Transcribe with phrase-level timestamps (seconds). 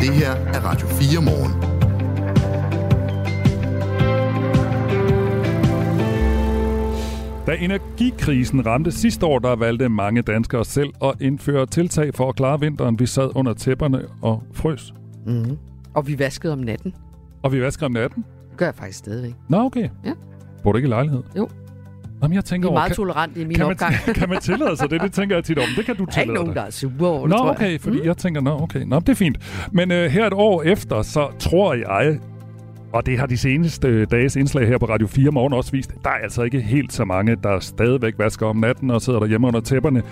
[0.00, 1.74] Det her er Radio 4 morgen.
[7.46, 12.36] Da energikrisen ramte sidste år, der valgte mange danskere selv at indføre tiltag for at
[12.36, 12.98] klare vinteren.
[12.98, 14.94] Vi sad under tæpperne og frøs.
[15.26, 15.58] Mm.
[15.94, 16.94] Og vi vaskede om natten.
[17.42, 18.24] Og vi vasker om natten?
[18.50, 19.34] Det gør jeg faktisk stadigvæk.
[19.48, 19.88] Nå, okay.
[20.04, 20.12] Ja.
[20.62, 21.22] Bor du ikke i lejlighed?
[21.36, 21.48] Jo.
[22.22, 23.94] Jamen, jeg tænker Vi er meget over, tolerante i min kan, opgang.
[24.06, 25.00] man, kan man tillade sig det?
[25.00, 25.64] Det tænker jeg tit om.
[25.76, 26.54] Det kan du Der er ikke tillade nogen, dig.
[26.56, 27.54] der er sure over det, Nå, tror jeg.
[27.56, 28.04] okay, fordi mm.
[28.04, 29.38] jeg tænker, nå, okay, nå, det er fint.
[29.72, 32.18] Men øh, her et år efter, så tror jeg,
[32.92, 36.10] og det har de seneste dages indslag her på Radio 4 morgen også vist, der
[36.10, 39.60] er altså ikke helt så mange, der stadigvæk vasker om natten og sidder derhjemme under
[39.60, 40.02] tæpperne.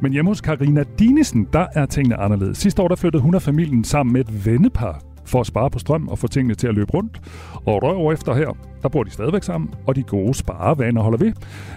[0.00, 2.58] Men hjemme hos Karina Dinesen, der er tingene anderledes.
[2.58, 5.78] Sidste år, der flyttede hun og familien sammen med et vennepar for at spare på
[5.78, 7.20] strøm og få tingene til at løbe rundt.
[7.54, 11.32] Og røv efter her, der bor de stadigvæk sammen, og de gode sparevaner holder ved.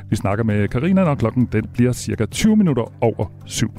[0.10, 3.72] Vi snakker med Karina, når klokken den bliver cirka 20 minutter over syv.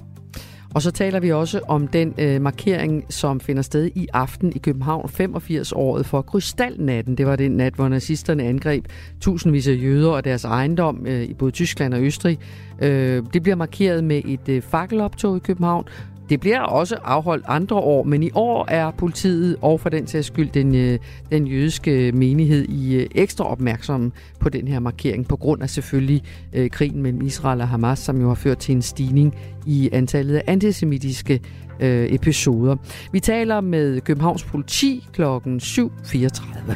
[0.75, 4.59] Og så taler vi også om den øh, markering, som finder sted i aften i
[4.59, 7.15] København, 85-året for Krystalnatten.
[7.19, 8.85] Det var den nat, hvor nazisterne angreb
[9.21, 12.39] tusindvis af jøder og deres ejendom øh, i både Tyskland og Østrig.
[12.83, 15.85] Øh, det bliver markeret med et øh, fakkeloptog i København.
[16.31, 20.27] Det bliver også afholdt andre år, men i år er politiet og for den sags
[20.27, 20.99] skyld den, øh,
[21.33, 26.23] den jødiske menighed i øh, ekstra opmærksomme på den her markering, på grund af selvfølgelig
[26.53, 29.35] øh, krigen mellem Israel og Hamas, som jo har ført til en stigning
[29.67, 31.41] i antallet af antisemitiske
[31.81, 32.77] øh, episoder.
[33.13, 35.23] Vi taler med Københavns politi kl.
[35.23, 36.73] 7.34.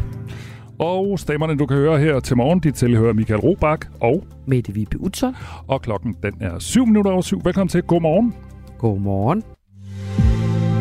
[0.79, 5.01] Og stemmerne, du kan høre her til morgen, de tilhører Michael Robach og, Mette Vibe
[5.01, 5.37] Utzon.
[5.67, 7.41] og klokken den er 7 minutter over 7.
[7.45, 7.83] Velkommen til.
[7.83, 8.35] Godmorgen.
[8.85, 9.43] Godmorgen.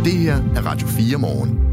[0.05, 1.72] Det her er Radio 4 morgen.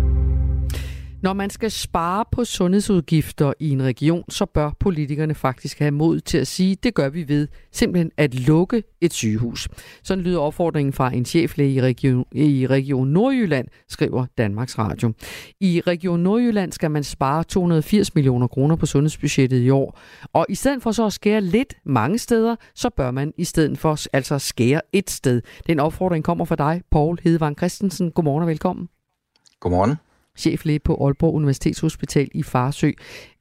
[1.22, 6.20] Når man skal spare på sundhedsudgifter i en region, så bør politikerne faktisk have mod
[6.20, 9.68] til at sige, det gør vi ved simpelthen at lukke et sygehus.
[10.02, 15.12] Sådan lyder opfordringen fra en cheflæge i Region, i region Nordjylland, skriver Danmarks Radio.
[15.60, 19.98] I Region Nordjylland skal man spare 280 millioner kroner på sundhedsbudgettet i år.
[20.32, 23.78] Og i stedet for så at skære lidt mange steder, så bør man i stedet
[23.78, 25.42] for altså skære et sted.
[25.66, 28.10] Den opfordring kommer fra dig, Paul Hedvang Christensen.
[28.10, 28.88] Godmorgen og velkommen
[29.60, 32.90] Godmorgen cheflæge på Aalborg Universitetshospital i Farsø.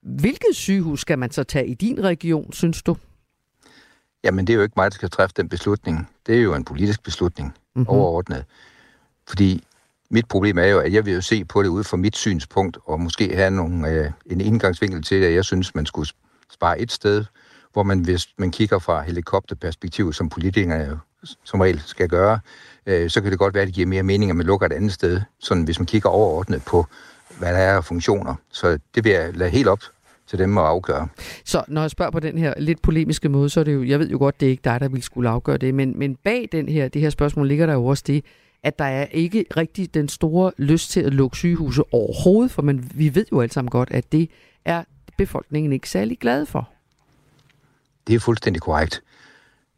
[0.01, 2.95] Hvilket sygehus skal man så tage i din region, synes du?
[4.23, 6.09] Jamen, det er jo ikke mig, der skal træffe den beslutning.
[6.27, 7.55] Det er jo en politisk beslutning, Mhm.
[7.75, 7.89] mm-hmm.
[7.89, 8.45] overordnet.
[9.27, 9.63] Fordi
[10.11, 12.77] mit problem er jo, at jeg vil jo se på det ud fra mit synspunkt,
[12.85, 16.09] og måske have nogle, øh, en indgangsvinkel til at jeg synes, man skulle
[16.51, 17.25] spare et sted,
[17.73, 20.97] hvor man, hvis man kigger fra helikopterperspektiv, som politikerne jo
[21.43, 22.39] som regel skal gøre,
[22.89, 24.73] øh, så kan det godt være, at det giver mere mening, at man lukker et
[24.73, 26.85] andet sted, sådan hvis man kigger overordnet på,
[27.39, 28.35] hvad der er af funktioner.
[28.51, 29.79] Så det vil jeg lade helt op
[30.27, 31.07] til dem at afgøre.
[31.45, 33.99] Så når jeg spørger på den her lidt polemiske måde, så er det jo, jeg
[33.99, 36.49] ved jo godt, det er ikke dig, der vil skulle afgøre det, men, men bag
[36.51, 38.25] den her, det her spørgsmål ligger der jo også det,
[38.63, 42.91] at der er ikke rigtig den store lyst til at lukke sygehuse overhovedet, for man,
[42.95, 44.29] vi ved jo alle sammen godt, at det
[44.65, 44.83] er
[45.17, 46.69] befolkningen ikke særlig glad for.
[48.07, 49.03] Det er fuldstændig korrekt.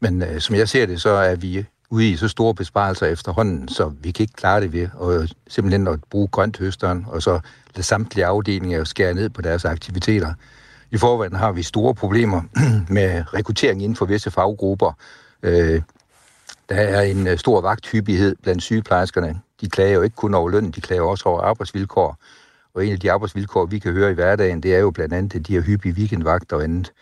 [0.00, 3.68] Men øh, som jeg ser det, så er vi ude i så store besparelser efterhånden,
[3.68, 7.40] så vi kan ikke klare det ved at øh, simpelthen at bruge grønthøsteren, og så
[7.74, 10.34] lade samtlige afdelinger skære ned på deres aktiviteter.
[10.90, 12.42] I forvejen har vi store problemer
[12.96, 14.92] med rekruttering inden for visse faggrupper.
[15.42, 15.82] Øh,
[16.68, 19.40] der er en øh, stor vagthyppighed blandt sygeplejerskerne.
[19.60, 22.16] De klager jo ikke kun over løn, de klager også over arbejdsvilkår.
[22.74, 25.34] Og en af de arbejdsvilkår, vi kan høre i hverdagen, det er jo blandt andet
[25.34, 26.92] at de her hyppige weekendvagter og andet.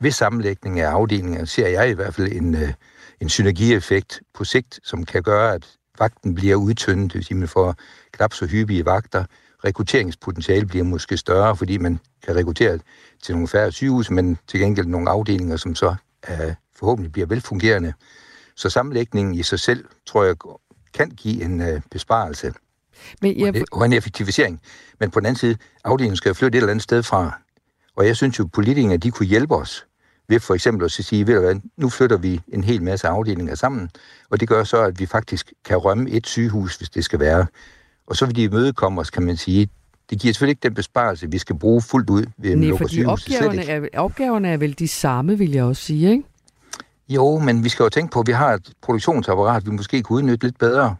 [0.00, 2.72] Ved sammenlægning af afdelinger ser jeg i hvert fald en, øh,
[3.20, 5.66] en synergieffekt på sigt, som kan gøre, at
[5.98, 7.74] vagten bliver udtyndet, det vil sige, man får
[8.12, 9.24] knap så hyppige vagter.
[9.64, 12.78] Rekrutteringspotentiale bliver måske større, fordi man kan rekruttere
[13.22, 15.94] til nogle færre sygehus, men til gengæld nogle afdelinger, som så
[16.30, 17.92] øh, forhåbentlig bliver velfungerende.
[18.56, 20.36] Så sammenlægningen i sig selv, tror jeg,
[20.94, 22.54] kan give en øh, besparelse
[23.22, 24.60] Men jeg, og en effektivisering.
[25.00, 27.40] Men på den anden side, afdelingen skal jo flytte et eller andet sted fra.
[27.96, 29.85] Og jeg synes jo, at politikere, de kunne hjælpe os
[30.28, 33.54] ved for eksempel at sige, ved du hvad, nu flytter vi en hel masse afdelinger
[33.54, 33.90] sammen,
[34.30, 37.46] og det gør så, at vi faktisk kan rømme et sygehus, hvis det skal være.
[38.06, 39.68] Og så vil de imødekomme os, kan man sige.
[40.10, 42.88] Det giver selvfølgelig ikke den besparelse, vi skal bruge fuldt ud ved at nej, lukke
[42.88, 43.36] sygehuset.
[43.36, 46.24] Opgaverne er, opgaverne er vel de samme, vil jeg også sige, ikke?
[47.08, 50.16] Jo, men vi skal jo tænke på, at vi har et produktionsapparat, vi måske kunne
[50.16, 50.96] udnytte lidt bedre.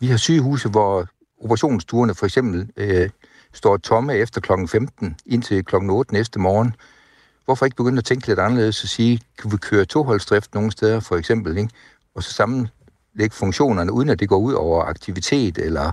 [0.00, 1.06] Vi har sygehuse, hvor
[1.40, 3.10] operationsstuerne for eksempel øh,
[3.52, 6.74] står tomme efter klokken 15 indtil klokken 8 næste morgen.
[7.50, 11.00] Hvorfor ikke begynde at tænke lidt anderledes og sige, kan vi køre toholdsdrift nogle steder
[11.00, 11.70] for eksempel, ikke?
[12.14, 15.92] og så sammenlægge funktionerne, uden at det går ud over aktivitet eller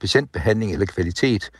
[0.00, 1.50] patientbehandling eller kvalitet,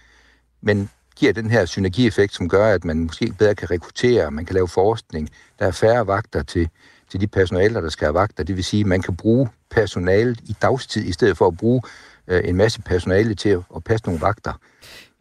[0.61, 4.55] men giver den her synergieffekt, som gør, at man måske bedre kan rekruttere, man kan
[4.55, 6.69] lave forskning, der er færre vagter til,
[7.11, 8.45] til de personaler, der skal have vagter.
[8.45, 11.83] Det vil sige, at man kan bruge personalet i dagstid, i stedet for at bruge
[12.29, 14.53] øh, en masse personale til at passe nogle vagter.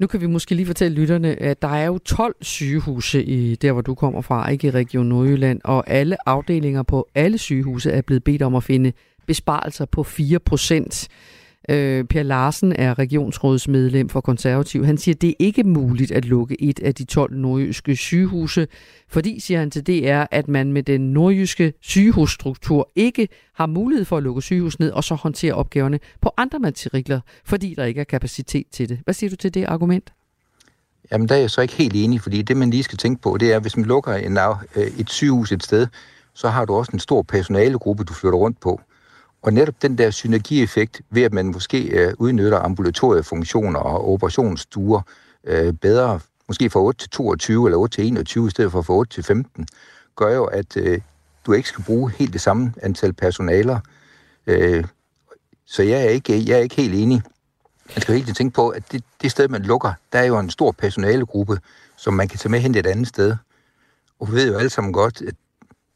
[0.01, 3.71] Nu kan vi måske lige fortælle lytterne, at der er jo 12 sygehuse i der,
[3.71, 8.01] hvor du kommer fra, ikke i Region Nordjylland, og alle afdelinger på alle sygehuse er
[8.01, 8.93] blevet bedt om at finde
[9.27, 11.07] besparelser på 4 procent.
[11.71, 14.85] Øh, per Larsen er regionsrådsmedlem for konservativ.
[14.85, 18.67] Han siger, at det er ikke muligt at lukke et af de 12 nordjyske sygehuse,
[19.09, 24.17] fordi, siger han til DR, at man med den nordjyske sygehusstruktur ikke har mulighed for
[24.17, 28.05] at lukke sygehus ned og så håndtere opgaverne på andre matrikler, fordi der ikke er
[28.05, 28.99] kapacitet til det.
[29.03, 30.13] Hvad siger du til det argument?
[31.11, 33.37] Jamen, der er jeg så ikke helt enig, fordi det, man lige skal tænke på,
[33.37, 34.37] det er, at hvis man lukker en,
[34.75, 35.87] øh, et sygehus et sted,
[36.33, 38.81] så har du også en stor personalegruppe, du flytter rundt på.
[39.41, 45.01] Og netop den der synergieffekt ved, at man måske øh, udnytter ambulatoriefunktioner og operationsstuer
[45.43, 48.93] øh, bedre, måske fra 8 til 22 eller 8 til 21 i stedet for fra
[48.93, 49.67] 8 til 15,
[50.15, 51.01] gør jo, at øh,
[51.45, 53.79] du ikke skal bruge helt det samme antal personaler.
[54.47, 54.83] Øh,
[55.65, 57.21] så jeg er, ikke, jeg er ikke helt enig.
[57.95, 60.49] Man skal helt tænke på, at det, det sted, man lukker, der er jo en
[60.49, 61.59] stor personalegruppe,
[61.97, 63.35] som man kan tage med hen et andet sted.
[64.19, 65.35] Og vi ved jo alle sammen godt, at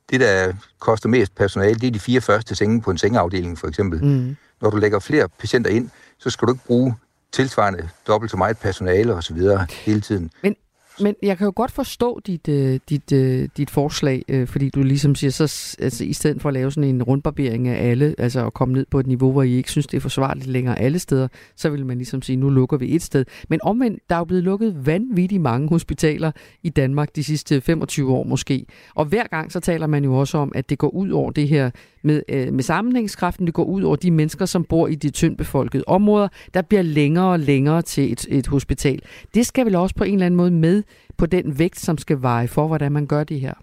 [0.09, 3.67] det, der koster mest personale, det er de fire første senge på en sengeafdeling, for
[3.67, 4.03] eksempel.
[4.03, 4.35] Mm.
[4.61, 6.95] Når du lægger flere patienter ind, så skal du ikke bruge
[7.31, 9.37] tilsvarende dobbelt så meget personale osv.
[9.85, 10.31] hele tiden.
[10.43, 10.55] Men
[10.99, 14.83] men jeg kan jo godt forstå dit, øh, dit, øh, dit forslag, øh, fordi du
[14.83, 18.45] ligesom siger, så altså, i stedet for at lave sådan en rundbarbering af alle, altså
[18.45, 20.99] at komme ned på et niveau, hvor I ikke synes, det er forsvarligt længere alle
[20.99, 23.25] steder, så vil man ligesom sige, nu lukker vi et sted.
[23.49, 26.31] Men omvendt, der er jo blevet lukket vanvittigt mange hospitaler
[26.63, 28.65] i Danmark de sidste 25 år måske.
[28.95, 31.47] Og hver gang så taler man jo også om, at det går ud over det
[31.47, 31.69] her
[32.03, 35.37] med, uh, med sammenhængskraften, det går ud over de mennesker, som bor i de tyndt
[35.37, 36.27] befolkede områder.
[36.53, 39.01] Der bliver længere og længere til et, et hospital.
[39.33, 40.83] Det skal vel også på en eller anden måde med
[41.17, 43.53] på den vægt, som skal veje for, hvordan man gør det her?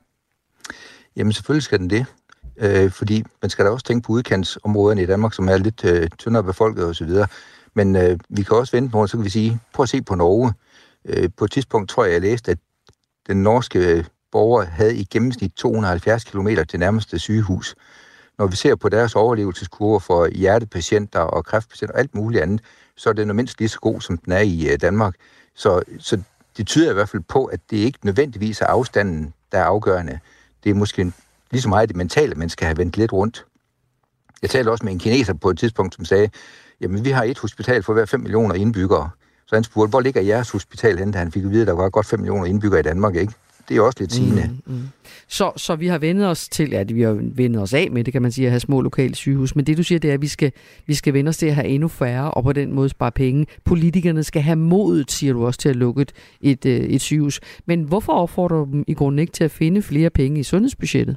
[1.17, 2.07] Jamen selvfølgelig skal den det.
[2.57, 6.09] Øh, fordi man skal da også tænke på udkantsområderne i Danmark, som er lidt øh,
[6.19, 7.11] tyndere befolket osv.
[7.75, 10.15] Men øh, vi kan også vente på, så kan vi sige, prøv at se på
[10.15, 10.53] Norge.
[11.05, 12.59] Øh, på et tidspunkt tror jeg, jeg læste, at
[13.27, 17.75] den norske øh, borger havde i gennemsnit 270 km til nærmeste sygehus.
[18.39, 22.61] Når vi ser på deres overlevelseskurve for hjertepatienter og kræftpatienter og alt muligt andet,
[22.97, 25.15] så er den mindst lige så god, som den er i øh, Danmark.
[25.55, 26.23] Så, så
[26.57, 30.19] det tyder i hvert fald på, at det ikke nødvendigvis er afstanden, der er afgørende.
[30.65, 31.13] Det er måske
[31.51, 33.45] lige så meget det mentale, man skal have vendt lidt rundt.
[34.43, 36.31] Jeg talte også med en kineser på et tidspunkt, som sagde,
[36.81, 39.11] jamen vi har et hospital for hver 5 millioner indbyggere.
[39.47, 41.73] Så han spurgte, hvor ligger jeres hospital henne, da han fik at vide, at der
[41.73, 43.33] var godt 5 millioner indbyggere i Danmark, ikke?
[43.73, 44.51] Det er også lidt sigende.
[44.67, 44.83] Mm, mm.
[45.29, 48.13] Så, så vi har vendt os til, at vi har vendt os af med, det
[48.13, 49.57] kan man sige, at have små lokale sygehus.
[49.57, 50.53] Men det du siger, det er, at vi skal,
[50.87, 53.47] vi skal vende os til at have endnu færre, og på den måde spare penge.
[53.65, 57.41] Politikerne skal have modet, siger du også, til at lukke et, et, øh, et sygehus.
[57.67, 61.17] Men hvorfor opfordrer du dem i grunden ikke til at finde flere penge i sundhedsbudgettet?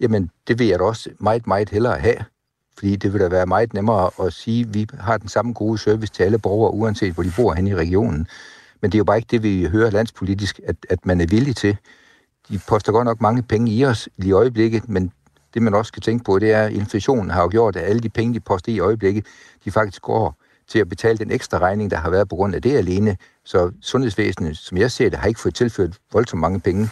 [0.00, 2.16] Jamen, det vil jeg da også meget, meget hellere have.
[2.78, 5.78] Fordi det vil da være meget nemmere at sige, at vi har den samme gode
[5.78, 8.26] service til alle borgere, uanset hvor de bor hen i regionen.
[8.80, 11.56] Men det er jo bare ikke det, vi hører landspolitisk, at, at man er villig
[11.56, 11.76] til.
[12.48, 15.12] De poster godt nok mange penge i os i øjeblikket, men
[15.54, 18.00] det man også skal tænke på, det er, at inflationen har jo gjort, at alle
[18.00, 19.26] de penge, de poster i øjeblikket,
[19.64, 22.62] de faktisk går til at betale den ekstra regning, der har været på grund af
[22.62, 23.16] det alene.
[23.44, 26.88] Så sundhedsvæsenet, som jeg ser det, har ikke fået tilført voldsomt mange penge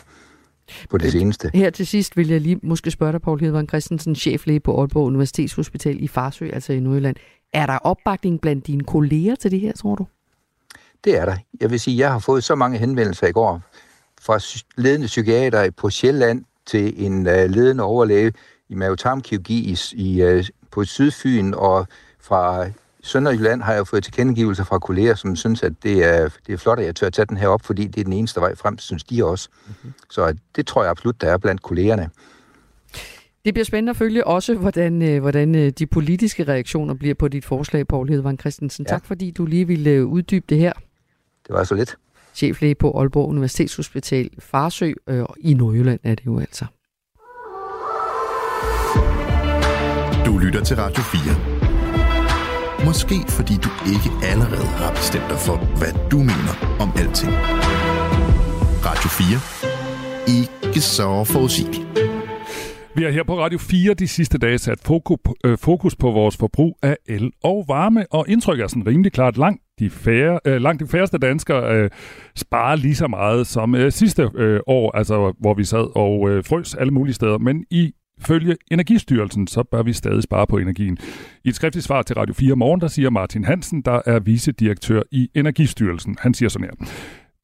[0.91, 1.51] på det seneste.
[1.55, 5.07] Her til sidst vil jeg lige måske spørge dig, Paul Hedvang Christensen, cheflæge på Aalborg
[5.07, 7.17] Universitetshospital i Farsø, altså i Nordjylland.
[7.53, 10.07] Er der opbakning blandt dine kolleger til det her, tror du?
[11.05, 11.37] Det er der.
[11.61, 13.63] Jeg vil sige, jeg har fået så mange henvendelser i går
[14.21, 14.41] fra
[14.77, 18.33] ledende psykiater på Sjælland til en uh, ledende overlæge
[18.69, 21.87] i mavetarmkirurgi i, i, uh, på Sydfyn, og
[22.21, 22.67] fra
[23.03, 26.79] Sønderjylland har jeg fået tilkendegivelser fra kolleger, som synes, at det er, det er flot,
[26.79, 28.79] at jeg tør at tage den her op, fordi det er den eneste vej frem,
[28.79, 29.49] synes de også.
[29.67, 29.93] Mm-hmm.
[30.11, 32.11] Så det tror jeg absolut, der er blandt kollegerne.
[33.45, 37.45] Det bliver spændende at følge også, hvordan, øh, hvordan de politiske reaktioner bliver på dit
[37.45, 38.87] forslag, Poul Hedvang Christensen.
[38.89, 38.95] Ja.
[38.95, 40.73] Tak fordi du lige ville uddybe det her.
[41.47, 41.97] Det var så lidt.
[42.35, 46.67] Cheflæge på Aalborg Universitetshospital Farsø øh, i Nordjylland er det jo altså.
[50.27, 52.87] Du lytter til Radio 4.
[52.87, 57.33] Måske fordi du ikke allerede har bestemt dig for, hvad du mener om alting.
[58.89, 59.39] Radio 4.
[60.39, 61.87] Ikke så forudsigeligt.
[62.97, 66.37] Vi har her på Radio 4 de sidste dage sat fokus, øh, fokus på vores
[66.37, 70.61] forbrug af el og varme, og indtryk er sådan rimelig klart langt de, færre, øh,
[70.61, 71.91] langt de færreste danskere øh,
[72.35, 76.45] sparer lige så meget som øh, sidste øh, år, altså hvor vi sad og øh,
[76.45, 77.39] frøs alle mulige steder.
[77.39, 80.99] Men i Følge Energistyrelsen, så bør vi stadig spare på energien.
[81.45, 85.03] I et skriftligt svar til Radio 4 Morgen, der siger Martin Hansen, der er vicedirektør
[85.13, 86.17] i Energistyrelsen.
[86.21, 86.87] Han siger sådan her.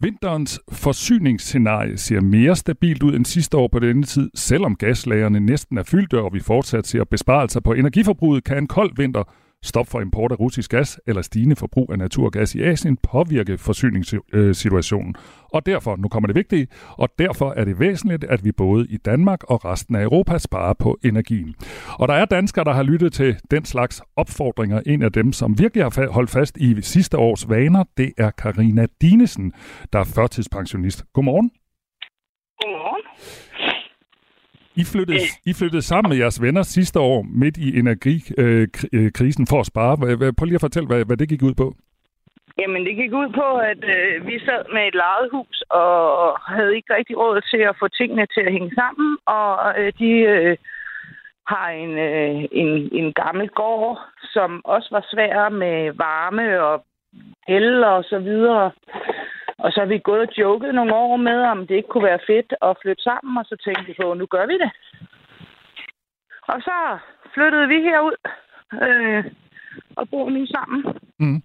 [0.01, 4.31] Vinterens forsyningsscenarie ser mere stabilt ud end sidste år på denne tid.
[4.35, 8.91] Selvom gaslagerne næsten er fyldte, og vi fortsat ser besparelser på energiforbruget, kan en kold
[8.97, 9.23] vinter
[9.63, 15.15] stop for import af russisk gas eller stigende forbrug af naturgas i Asien påvirke forsyningssituationen.
[15.53, 18.97] Og derfor, nu kommer det vigtige, og derfor er det væsentligt, at vi både i
[18.97, 21.55] Danmark og resten af Europa sparer på energien.
[21.99, 24.81] Og der er danskere, der har lyttet til den slags opfordringer.
[24.87, 28.87] En af dem, som virkelig har holdt fast i sidste års vaner, det er Karina
[29.03, 29.53] Dinesen,
[29.93, 31.05] der er førtidspensionist.
[31.13, 31.51] Godmorgen.
[32.61, 33.03] Godmorgen.
[34.77, 39.67] I flyttede, I flyttede sammen med jeres venner sidste år midt i energikrisen for at
[39.67, 39.97] spare.
[40.37, 41.75] Prøv lige at fortælle, hvad, hvad det gik ud på.
[42.59, 46.77] Jamen, det gik ud på, at øh, vi sad med et lejet hus og havde
[46.77, 49.19] ikke rigtig råd til at få tingene til at hænge sammen.
[49.27, 50.57] Og øh, de øh,
[51.53, 53.99] har en, øh, en, en gammel gård,
[54.35, 56.85] som også var svær med varme og
[57.49, 58.71] el og så videre.
[59.65, 62.27] Og så har vi gået og joket nogle år med, om det ikke kunne være
[62.27, 64.71] fedt at flytte sammen, og så tænkte vi på, nu gør vi det.
[66.53, 66.77] Og så
[67.35, 68.17] flyttede vi herud
[68.87, 69.25] øh,
[69.97, 70.81] og bor nu sammen.
[71.19, 71.43] Mm.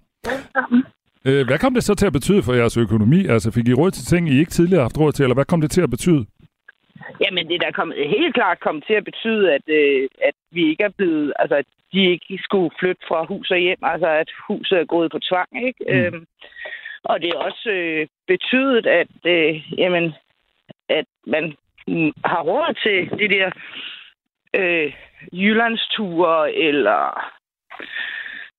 [0.55, 0.81] sammen.
[1.27, 3.19] Øh, hvad kom det så til at betyde for jeres økonomi?
[3.33, 5.45] Altså fik I råd til ting, I ikke tidligere har haft råd til, eller hvad
[5.51, 6.25] kom det til at betyde?
[7.23, 10.83] Jamen, det der kom helt klart kom til at betyde, at, øh, at vi ikke
[10.83, 14.77] er blevet, altså at de ikke skulle flytte fra hus og hjem, altså at huset
[14.79, 15.81] er gået på tvang, ikke?
[15.89, 15.97] Mm.
[15.97, 16.25] Øhm,
[17.09, 20.13] og det er også øh, betydet, at, øh, jamen,
[20.89, 21.55] at man
[22.25, 23.51] har råd til de der
[24.53, 24.93] øh,
[25.33, 27.31] Jyllandsture, eller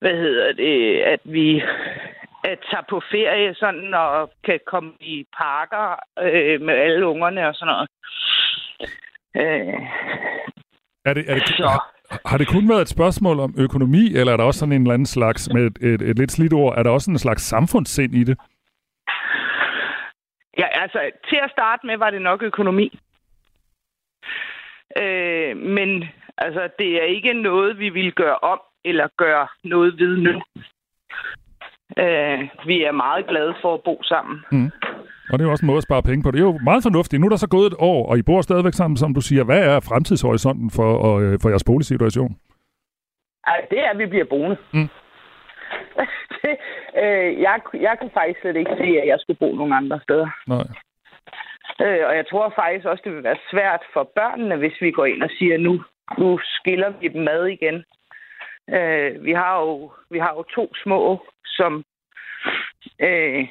[0.01, 1.63] hvad hedder det, at vi
[2.45, 7.55] at tage på ferie sådan og kan komme i parker øh, med alle ungerne og
[7.55, 7.89] sådan noget.
[9.37, 9.81] Øh,
[11.05, 11.98] er det, er det, så.
[12.27, 14.95] Har det kun været et spørgsmål om økonomi, eller er der også sådan en eller
[14.95, 18.15] anden slags, med et, et, et lidt slidt ord, er der også en slags samfundssind
[18.15, 18.39] i det?
[20.59, 22.99] Ja, altså til at starte med var det nok økonomi.
[24.99, 26.05] Øh, men
[26.39, 30.43] altså, det er ikke noget, vi vil gøre om eller gøre noget ved nu.
[31.99, 34.45] Øh, vi er meget glade for at bo sammen.
[34.53, 34.71] Mm.
[35.31, 36.31] Og det er jo også en måde at spare penge på.
[36.31, 37.21] Det er jo meget fornuftigt.
[37.21, 39.45] Nu er der så gået et år, og I bor stadigvæk sammen, som du siger.
[39.45, 42.37] Hvad er fremtidshorisonten for, og, øh, for jeres boligsituation?
[43.47, 44.57] Ej, det er, at vi bliver boende.
[44.73, 44.89] Mm.
[46.43, 46.55] det,
[47.03, 50.29] øh, jeg, jeg kunne faktisk slet ikke se, at jeg skulle bo nogen andre steder.
[50.47, 50.67] Nej.
[51.85, 55.07] Øh, og jeg tror faktisk også, det vil være svært for børnene, hvis vi går
[55.07, 55.85] ind og siger, nu,
[56.19, 57.85] nu skiller vi dem mad igen.
[58.77, 61.85] Øh, vi, har jo, vi har jo to små, som
[63.01, 63.49] øh,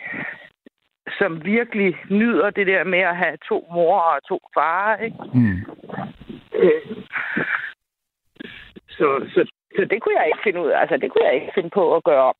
[1.19, 5.17] som virkelig nyder det der med at have to mor og to far, ikke?
[5.33, 5.57] Mm.
[6.61, 6.81] Øh,
[8.89, 10.79] så, så, så det kunne jeg ikke finde ud af.
[10.81, 12.35] Altså, det kunne jeg ikke finde på at gøre om.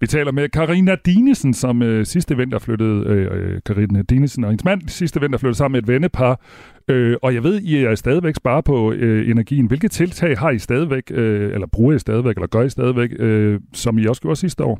[0.00, 4.50] Vi taler med Karina Dinesen, som øh, sidste vinter flyttede, øh, Karina øh, Dinesen og
[4.50, 6.40] hendes mand sidste vinter flyttede sammen med et vennepar.
[6.88, 9.66] Øh, og jeg ved, I er stadigvæk spare på øh, energien.
[9.66, 13.60] Hvilke tiltag har I stadigvæk, øh, eller bruger I stadigvæk, eller gør I stadigvæk, øh,
[13.72, 14.78] som I også gjorde sidste år?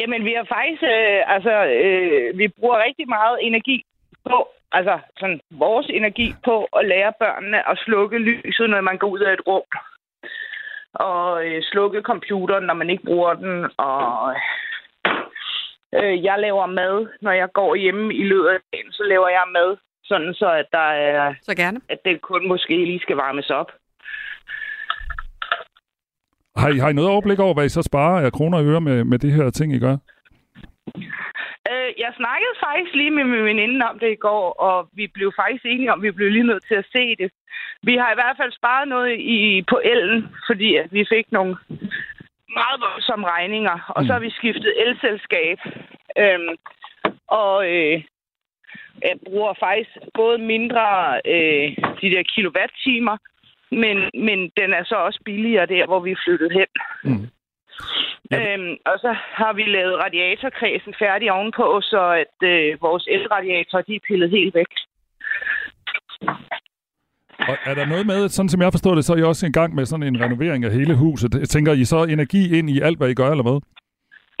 [0.00, 3.84] Jamen, vi har faktisk, øh, altså, øh, vi bruger rigtig meget energi
[4.24, 9.08] på, altså sådan vores energi på at lære børnene at slukke lyset, når man går
[9.08, 9.62] ud af et rum.
[10.94, 13.70] Og øh, slukke computeren, når man ikke bruger den.
[13.76, 14.34] Og
[15.94, 19.44] øh, jeg laver mad, når jeg går hjemme i løbet af dagen, så laver jeg
[19.52, 21.34] mad, sådan så at der er...
[21.42, 21.80] Så gerne.
[21.88, 23.70] At det kun måske lige skal varmes op.
[26.56, 28.80] Har I, har I noget overblik over, hvad I så sparer af kroner og øre
[28.80, 29.96] med, med det her ting, I gør?
[31.70, 35.32] Øh, jeg snakkede faktisk lige med min veninde om det i går, og vi blev
[35.36, 37.30] faktisk enige om, at vi blev lige nødt til at se det.
[37.82, 41.56] Vi har i hvert fald sparet noget i, på elen, fordi at vi fik nogle
[42.58, 44.06] meget voldsomme regninger, og mm.
[44.06, 45.58] så har vi skiftet elselskab.
[46.18, 46.54] Øhm,
[47.28, 48.02] og øh,
[49.02, 50.86] jeg bruger faktisk både mindre
[51.34, 51.68] øh,
[52.00, 53.16] de der kilowatt-timer,
[53.82, 56.70] men, men den er så også billigere der, hvor vi er flyttet hen.
[57.04, 57.28] Mm.
[58.30, 58.54] Ja.
[58.54, 63.94] Øhm, og så har vi lavet radiatorkredsen færdig ovenpå, så at øh, vores elradiatorer de
[63.94, 64.72] er pillet helt væk.
[67.48, 69.52] Og er der noget med, sådan som jeg forstår det, så er I også i
[69.52, 71.48] gang med sådan en renovering af hele huset.
[71.48, 73.60] Tænker I så energi ind i alt, hvad I gør, eller hvad?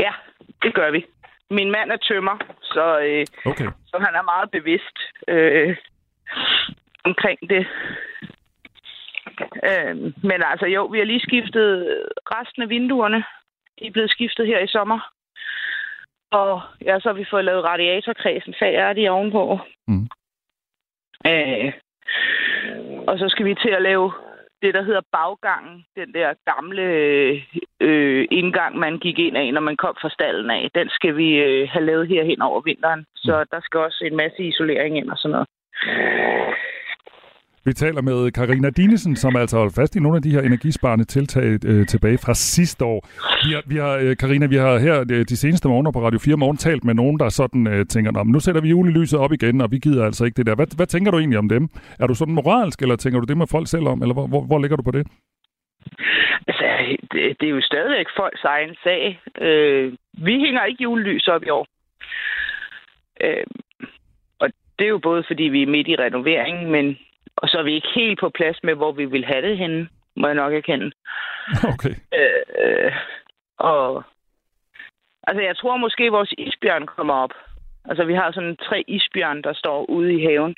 [0.00, 0.12] Ja,
[0.62, 1.04] det gør vi.
[1.50, 3.68] Min mand er tømmer, så, øh, okay.
[3.86, 4.96] så han er meget bevidst
[5.28, 5.76] øh,
[7.04, 7.66] omkring det.
[9.70, 11.98] Øh, men altså jo, vi har lige skiftet
[12.34, 13.24] resten af vinduerne.
[13.78, 15.12] De er blevet skiftet her i sommer.
[16.30, 19.58] Og ja, så har vi fået lavet radiatorkredsen færdig ovenpå.
[19.88, 20.08] Mm.
[21.26, 21.72] Øh,
[23.08, 24.12] og så skal vi til at lave
[24.62, 25.84] det, der hedder baggangen.
[25.96, 26.82] Den der gamle
[27.80, 30.70] øh, indgang, man gik ind af, når man kom fra stallen af.
[30.74, 33.06] Den skal vi øh, have lavet her hen over vinteren.
[33.16, 33.46] Så mm.
[33.50, 35.48] der skal også en masse isolering ind og sådan noget.
[37.64, 41.04] Vi taler med Karina Dinesen, som altså holdt fast i nogle af de her energisparende
[41.04, 43.00] tiltag øh, tilbage fra sidste år.
[43.46, 46.18] Vi har, vi har, øh, Karina, vi har her øh, de seneste måneder på Radio
[46.18, 49.60] 4 Morgen talt med nogen, der sådan øh, tænker, nu sætter vi julelyset op igen,
[49.60, 50.54] og vi gider altså ikke det der.
[50.54, 51.68] Hvad, hvad tænker du egentlig om dem?
[52.00, 54.42] Er du sådan moralsk, eller tænker du det med folk selv om, eller hvor, hvor,
[54.46, 55.06] hvor ligger du på det?
[56.48, 56.64] Altså,
[57.12, 59.20] det, det er jo stadigvæk folks egen sag.
[59.40, 61.66] Øh, vi hænger ikke julelys op i år.
[63.20, 63.46] Øh,
[64.38, 66.96] og det er jo både, fordi vi er midt i renoveringen, men
[67.42, 69.88] og så er vi ikke helt på plads med, hvor vi vil have det henne,
[70.16, 70.90] må jeg nok erkende.
[71.72, 71.94] Okay.
[72.18, 72.92] Øh,
[73.58, 74.04] og
[75.26, 77.34] altså, jeg tror måske, at vores isbjørn kommer op.
[77.84, 80.54] Altså, vi har sådan tre isbjørn, der står ude i haven.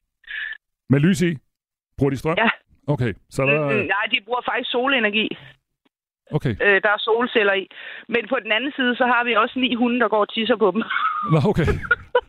[0.90, 1.38] Med lys i?
[1.98, 2.36] Bruger de strøm?
[2.38, 2.50] Ja.
[2.86, 3.70] Okay, så der...
[3.70, 5.28] Mm, nej, de bruger faktisk solenergi.
[6.30, 6.54] Okay.
[6.64, 7.68] Øh, der er solceller i.
[8.08, 10.56] Men på den anden side, så har vi også ni hunde, der går og tisser
[10.56, 10.82] på dem.
[11.32, 11.66] Nå, okay.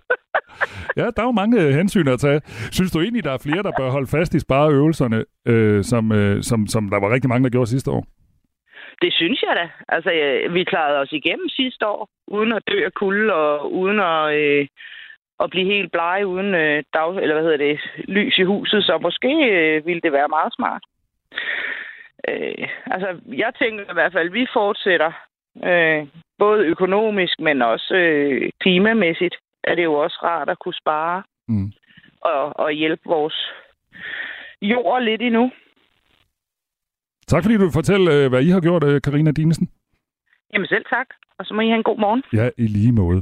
[0.97, 2.41] ja, der er jo mange hensyn at tage.
[2.71, 6.43] Synes du egentlig, der er flere, der bør holde fast i spareøvelserne, øh, som, øh,
[6.43, 8.03] som, som der var rigtig mange, der gjorde sidste år?
[9.01, 9.69] Det synes jeg da.
[9.95, 10.09] Altså,
[10.49, 14.67] vi klarede os igennem sidste år, uden at dø af kulde og uden at, øh,
[15.43, 18.83] at blive helt blege uden øh, dag, eller hvad hedder det, lys i huset.
[18.83, 20.83] Så måske øh, ville det være meget smart.
[22.29, 25.11] Øh, altså, jeg tænker i hvert fald, at vi fortsætter
[25.63, 26.07] øh,
[26.39, 29.35] både økonomisk, men også øh, klimamæssigt
[29.67, 31.71] er det jo også rart at kunne spare Mm.
[32.21, 33.37] og, og hjælpe vores
[34.61, 35.51] jord lidt endnu.
[37.27, 39.69] Tak fordi du vil fortælle, øh, hvad I har gjort, øh, Karina Dinesen.
[40.53, 41.07] Jamen selv tak,
[41.39, 42.23] og så må I have en god morgen.
[42.33, 43.21] Ja, i lige måde.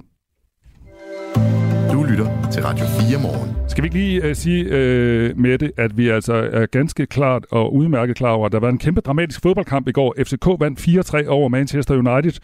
[1.94, 3.70] Du lytter til Radio 4 morgen.
[3.70, 7.74] Skal vi ikke lige uh, sige, uh, Mette, at vi altså er ganske klart og
[7.74, 10.16] udmærket klar over, at der var en kæmpe dramatisk fodboldkamp i går.
[10.20, 12.36] FCK vandt 4-3 over Manchester United,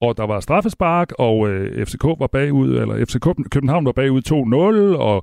[0.00, 4.22] og der var straffespark, og uh, FCK var bagud, eller FCK København var bagud
[4.94, 5.22] 2-0, og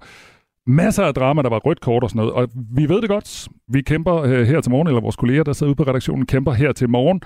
[0.68, 2.34] masser af drama, der var rødt kort og sådan noget.
[2.34, 3.48] Og vi ved det godt.
[3.68, 6.52] Vi kæmper uh, her til morgen, eller vores kolleger, der sidder ude på redaktionen, kæmper
[6.52, 7.22] her til morgen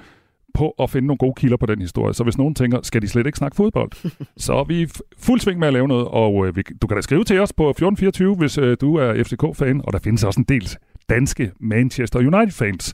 [0.53, 2.13] på at finde nogle gode kilder på den historie.
[2.13, 3.91] Så hvis nogen tænker, skal de slet ikke snakke fodbold,
[4.45, 4.87] så er vi
[5.17, 7.53] fuld sving med at lave noget, og øh, vi, du kan da skrive til os
[7.53, 10.69] på 1424, hvis øh, du er FCK-fan, og der findes også en del
[11.09, 12.93] danske Manchester United-fans.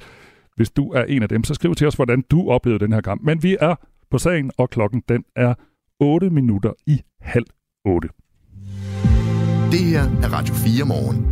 [0.56, 3.02] Hvis du er en af dem, så skriv til os, hvordan du oplevede den her
[3.02, 3.22] kamp.
[3.24, 3.76] Men vi er
[4.14, 5.54] på sagen, og klokken den er
[6.00, 7.46] 8 minutter i halv
[7.86, 8.10] 8.
[9.72, 11.26] Det her er Radio 4 morgen.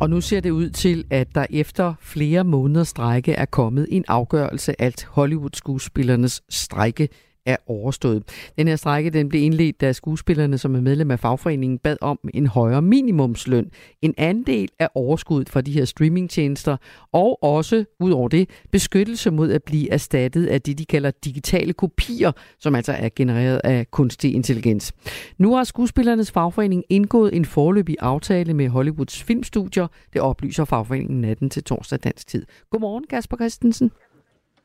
[0.00, 4.04] Og nu ser det ud til, at der efter flere måneders strække er kommet en
[4.08, 7.08] afgørelse, at Hollywood-skuespillernes strække
[7.48, 8.22] er overstået.
[8.58, 12.18] Den her strække den blev indledt, da skuespillerne, som er medlem af fagforeningen, bad om
[12.34, 13.70] en højere minimumsløn,
[14.02, 16.76] en andel af overskuddet fra de her streamingtjenester,
[17.12, 21.72] og også, ud over det, beskyttelse mod at blive erstattet af det, de kalder digitale
[21.72, 24.92] kopier, som altså er genereret af kunstig intelligens.
[25.38, 29.86] Nu har skuespillernes fagforening indgået en forløbig aftale med Hollywoods filmstudier.
[30.12, 32.46] Det oplyser fagforeningen natten til torsdag dansk tid.
[32.70, 33.90] Godmorgen, Kasper Christensen.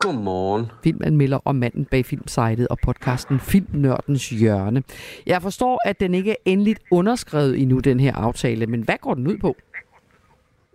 [0.04, 0.66] Godmorgen.
[0.84, 4.84] filmanmelder og manden bag filmsitet og podcasten Filmnørdens Hjørne.
[5.26, 9.14] Jeg forstår, at den ikke er endeligt underskrevet endnu, den her aftale, men hvad går
[9.14, 9.56] den ud på?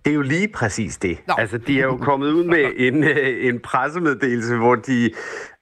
[0.04, 1.18] Det er jo lige præcis det.
[1.28, 1.34] Nå.
[1.38, 5.10] Altså, de er jo kommet ud med en, øh, en pressemeddelelse, hvor de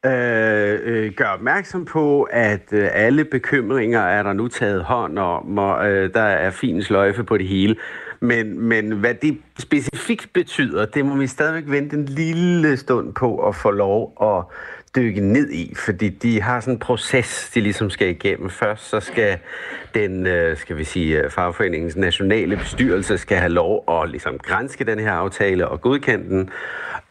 [0.06, 5.58] øh, øh, gør opmærksom på, at øh, alle bekymringer er der nu taget hånd om,
[5.58, 7.76] og øh, der er fin sløjfe på det hele.
[8.20, 13.48] Men, men hvad det specifikt betyder, det må vi stadigvæk vente en lille stund på
[13.48, 14.44] at få lov at
[14.96, 18.50] dykke ned i, fordi de har sådan en proces, de ligesom skal igennem.
[18.50, 19.38] Først så skal
[19.94, 24.84] den, øh, skal vi sige, øh, fagforeningens nationale bestyrelse skal have lov at ligesom grænske
[24.84, 26.50] den her aftale og godkende den,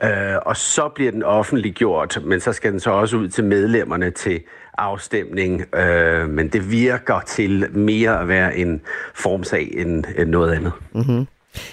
[0.04, 4.12] øh, og så bliver den offentliggjort, men så skal den så også ud til medlemmerne
[4.12, 4.42] til
[4.78, 8.82] afstemning, øh, men det virker til mere at være en
[9.14, 10.72] formsag end, end noget andet.
[10.94, 11.28] Mm-hmm.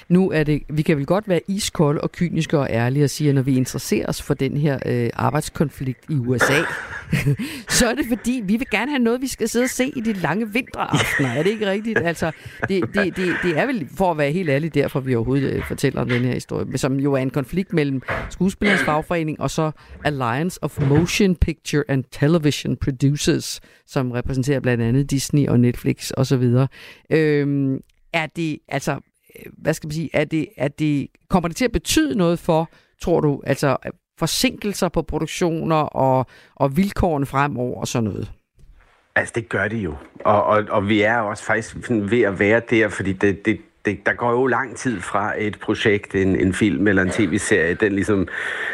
[0.09, 3.29] Nu er det, vi kan vel godt være iskolde og kyniske og ærlige og sige,
[3.29, 6.59] at når vi interesserer os for den her øh, arbejdskonflikt i USA,
[7.79, 10.01] så er det fordi, vi vil gerne have noget, vi skal sidde og se i
[10.01, 11.29] de lange vinteraftener.
[11.29, 11.99] Er det ikke rigtigt?
[11.99, 12.33] Altså,
[12.69, 15.67] det, det, det, det er vel, for at være helt ærlig, derfor vi overhovedet øh,
[15.69, 19.71] fortæller om den her historie, som jo er en konflikt mellem skuespillernes fagforening og så
[20.05, 26.55] Alliance of Motion Picture and Television Producers, som repræsenterer blandt andet Disney og Netflix osv.
[27.11, 27.79] Øhm,
[28.13, 29.01] er det, altså,
[29.53, 32.71] hvad skal man sige, er det, er det, kommer det til at betyde noget for,
[33.03, 33.77] tror du, altså
[34.19, 38.33] forsinkelser på produktioner og, og vilkårene fremover og sådan noget?
[39.17, 39.97] Altså, det gør det jo.
[40.25, 44.07] Og, og, og vi er også faktisk ved at være der, fordi det, det, det,
[44.07, 47.93] der går jo lang tid fra et projekt, en, en film eller en tv-serie, den
[47.93, 48.29] ligesom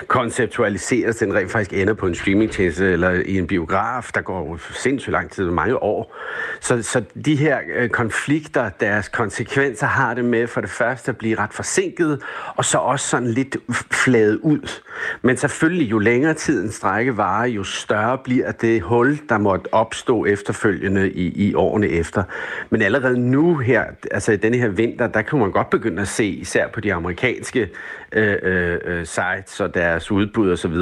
[0.06, 4.10] konceptualiseres, den rent faktisk ender på en streamingtjeneste eller i en biograf.
[4.14, 6.16] Der går jo sindssygt lang tid, mange år.
[6.60, 11.16] Så, så de her øh, konflikter, deres konsekvenser har det med for det første at
[11.16, 12.22] blive ret forsinket,
[12.56, 13.56] og så også sådan lidt
[13.92, 14.80] fladet ud.
[15.22, 19.74] Men selvfølgelig, jo længere tid en strække varer, jo større bliver det hul, der måtte
[19.74, 22.22] opstå efterfølgende i, i årene efter.
[22.70, 24.68] Men allerede nu her, altså i denne her
[24.98, 27.68] vinter, der kunne man godt begynde at se, især på de amerikanske
[28.12, 30.74] øh, øh, øh sites og deres udbud osv.,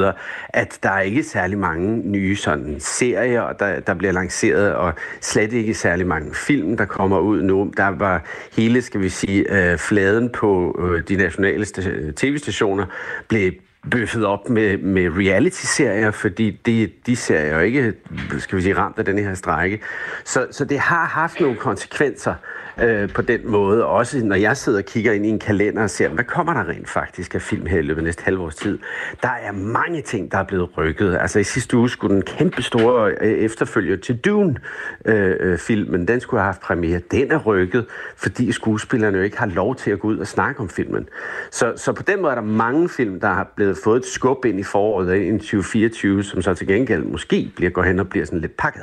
[0.48, 5.52] at der er ikke særlig mange nye sådan serier, der, der bliver lanceret, og slet
[5.52, 7.72] ikke særlig mange film, der kommer ud nu.
[7.76, 12.86] Der var hele, skal vi sige, øh, fladen på øh, de nationale øh, tv-stationer
[13.28, 13.52] blev
[13.90, 17.94] bøffet op med, med reality-serier, fordi de, de ser jo ikke,
[18.38, 19.80] skal vi sige, ramt af den her strække.
[20.24, 22.34] Så, så det har haft nogle konsekvenser
[22.82, 23.86] øh, på den måde.
[23.86, 26.68] Også når jeg sidder og kigger ind i en kalender og ser, hvad kommer der
[26.68, 28.78] rent faktisk af film her i løbet af næste halvårs tid.
[29.22, 31.18] Der er mange ting, der er blevet rykket.
[31.20, 36.20] Altså i sidste uge skulle den kæmpe store øh, efterfølger til Dune-filmen, øh, øh den
[36.20, 37.00] skulle have haft premiere.
[37.10, 40.60] Den er rykket, fordi skuespillerne jo ikke har lov til at gå ud og snakke
[40.60, 41.08] om filmen.
[41.50, 44.44] Så, så på den måde er der mange film, der har blevet fået et skub
[44.44, 48.26] ind i foråret i 2024, som så til gengæld måske bliver går hen og bliver
[48.26, 48.82] sådan lidt pakket.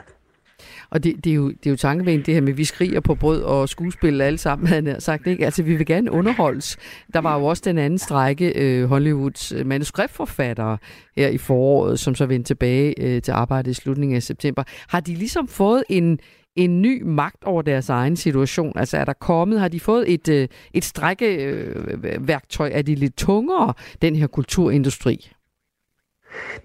[0.93, 2.99] Og det, det, er jo, det er jo tankevægt, det her med, at vi skriger
[2.99, 5.27] på brød og skuespil alle sammen, han har sagt.
[5.27, 5.45] Ikke?
[5.45, 6.77] Altså, vi vil gerne underholdes.
[7.13, 10.77] Der var jo også den anden strække, øh, Hollywoods øh, manuskriptforfattere
[11.17, 14.63] her i foråret, som så vendte tilbage øh, til arbejde i slutningen af september.
[14.88, 16.19] Har de ligesom fået en,
[16.56, 18.78] en ny magt over deres egen situation?
[18.78, 22.70] Altså er der kommet, har de fået et, øh, et strækkeværktøj?
[22.74, 25.32] Er de lidt tungere, den her kulturindustri?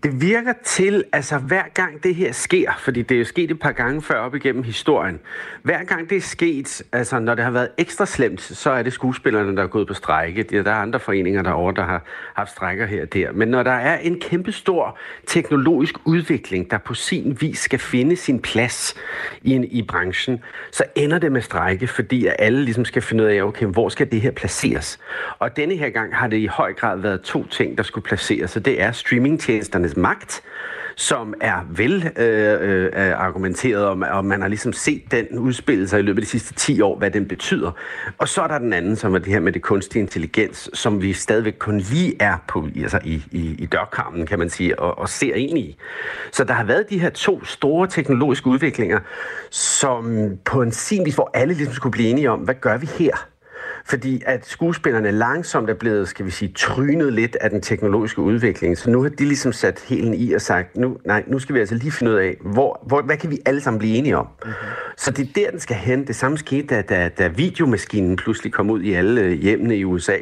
[0.02, 3.61] Det virker til, altså hver gang det her sker, fordi det er jo sket et
[3.61, 5.20] par gange før op igennem historien,
[5.62, 8.92] hver gang det er sket, altså når det har været ekstra slemt, så er det
[8.92, 10.42] skuespillerne, der er gået på strække.
[10.42, 12.04] Der er andre foreninger derovre, der har
[12.35, 13.33] haft strækker her og der.
[13.33, 18.16] Men når der er en kæmpe stor teknologisk udvikling, der på sin vis skal finde
[18.16, 18.94] sin plads
[19.42, 20.40] i, en, i branchen,
[20.72, 23.88] så ender det med strække, fordi at alle ligesom skal finde ud af, okay, hvor
[23.88, 24.98] skal det her placeres?
[25.38, 28.50] Og denne her gang har det i høj grad været to ting, der skulle placeres,
[28.50, 30.42] så det er streaming efterretningstjenesternes magt,
[30.97, 35.99] som er vel øh, øh, argumenteret om, og man har ligesom set den udspille sig
[35.99, 37.71] i løbet af de sidste 10 år, hvad den betyder.
[38.18, 41.03] Og så er der den anden, som er det her med det kunstige intelligens, som
[41.03, 44.99] vi stadigvæk kun lige er på, altså i, i, i dørkarmen, kan man sige, og,
[44.99, 45.77] og ser ind i.
[46.33, 48.99] Så der har været de her to store teknologiske udviklinger,
[49.51, 52.87] som på en sin vis, hvor alle ligesom skulle blive enige om, hvad gør vi
[52.99, 53.29] her?
[53.88, 58.79] Fordi at skuespillerne langsomt er blevet, skal vi sige, trynet lidt af den teknologiske udvikling.
[58.79, 61.61] Så nu har de ligesom sat helen i og sagt, nu, nej, nu skal vi
[61.61, 64.27] altså lige finde ud af, hvor, hvor, hvad kan vi alle sammen blive enige om?
[64.44, 64.55] Mm-hmm.
[64.96, 66.07] Så det er der, den skal hen.
[66.07, 70.16] Det samme skete, da, da, da videomaskinen pludselig kom ud i alle hjemmene i USA.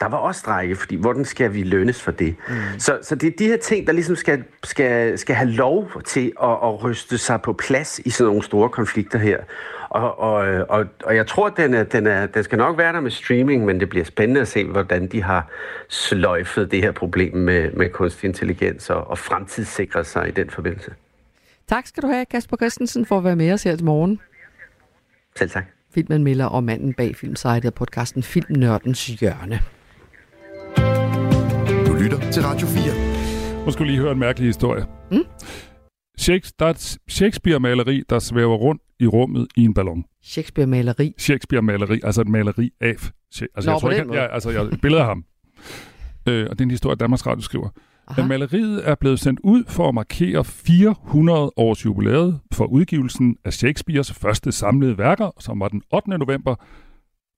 [0.00, 2.34] Der var også strække, fordi hvordan skal vi lønnes for det?
[2.48, 2.54] Mm.
[2.78, 6.32] Så, så det er de her ting, der ligesom skal, skal, skal have lov til
[6.42, 9.38] at, at ryste sig på plads i sådan nogle store konflikter her.
[9.92, 13.00] Og, og, og, og jeg tror, den, er, den, er, den skal nok være der
[13.00, 15.48] med streaming, men det bliver spændende at se, hvordan de har
[15.88, 20.94] sløjfet det her problem med, med kunstig intelligens og, og fremtidssikret sig i den forbindelse.
[21.68, 24.20] Tak skal du have, Kasper Christensen, for at være med os her til morgen.
[25.36, 25.64] Selv tak.
[25.94, 29.60] Filmanmelder og manden bag filmsitet og podcasten Filmnørdens Hjørne.
[31.86, 33.64] Du lytter til Radio 4.
[33.64, 34.86] Nu skal lige høre en mærkelig historie.
[35.10, 35.24] Mm?
[36.28, 40.04] Er Shakespeare-maleri, der svæver rundt i rummet i en ballon.
[40.22, 41.14] Shakespeare-maleri?
[41.18, 42.86] Shakespeare-maleri, altså et maleri af...
[42.88, 45.24] Altså, Nå, jeg tror ikke, ja, altså, jeg billede af ham.
[46.28, 47.68] øh, og det er en historie, Danmarks Radio skriver.
[48.08, 48.26] Aha.
[48.26, 54.12] Maleriet er blevet sendt ud for at markere 400 års jubilæet for udgivelsen af Shakespeares
[54.12, 56.10] første samlede værker, som var den 8.
[56.10, 56.54] november,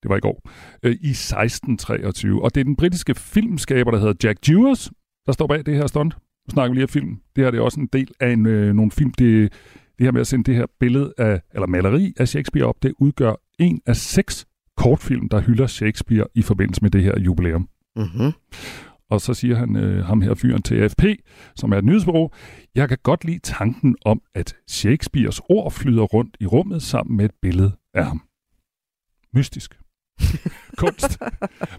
[0.02, 0.48] det var i går,
[0.82, 2.42] øh, i 1623.
[2.42, 4.90] Og det er den britiske filmskaber, der hedder Jack Dewars,
[5.26, 6.14] der står bag det her stunt.
[6.48, 7.20] Nu snakker vi lige om film.
[7.36, 9.10] Det her det er også en del af en, øh, nogle film.
[9.10, 9.52] Det,
[9.98, 12.92] det her med at sende det her billede af, eller maleri af Shakespeare op, det
[12.98, 17.68] udgør en af seks kortfilm, der hylder Shakespeare i forbindelse med det her jubilæum.
[17.96, 18.32] Mm-hmm.
[19.10, 21.04] Og så siger han, øh, ham her fyren til AFP,
[21.56, 22.30] som er et nyhedsbureau,
[22.74, 27.24] jeg kan godt lide tanken om, at Shakespeares ord flyder rundt i rummet sammen med
[27.24, 28.22] et billede af ham.
[29.34, 29.78] Mystisk.
[30.82, 31.20] kunst.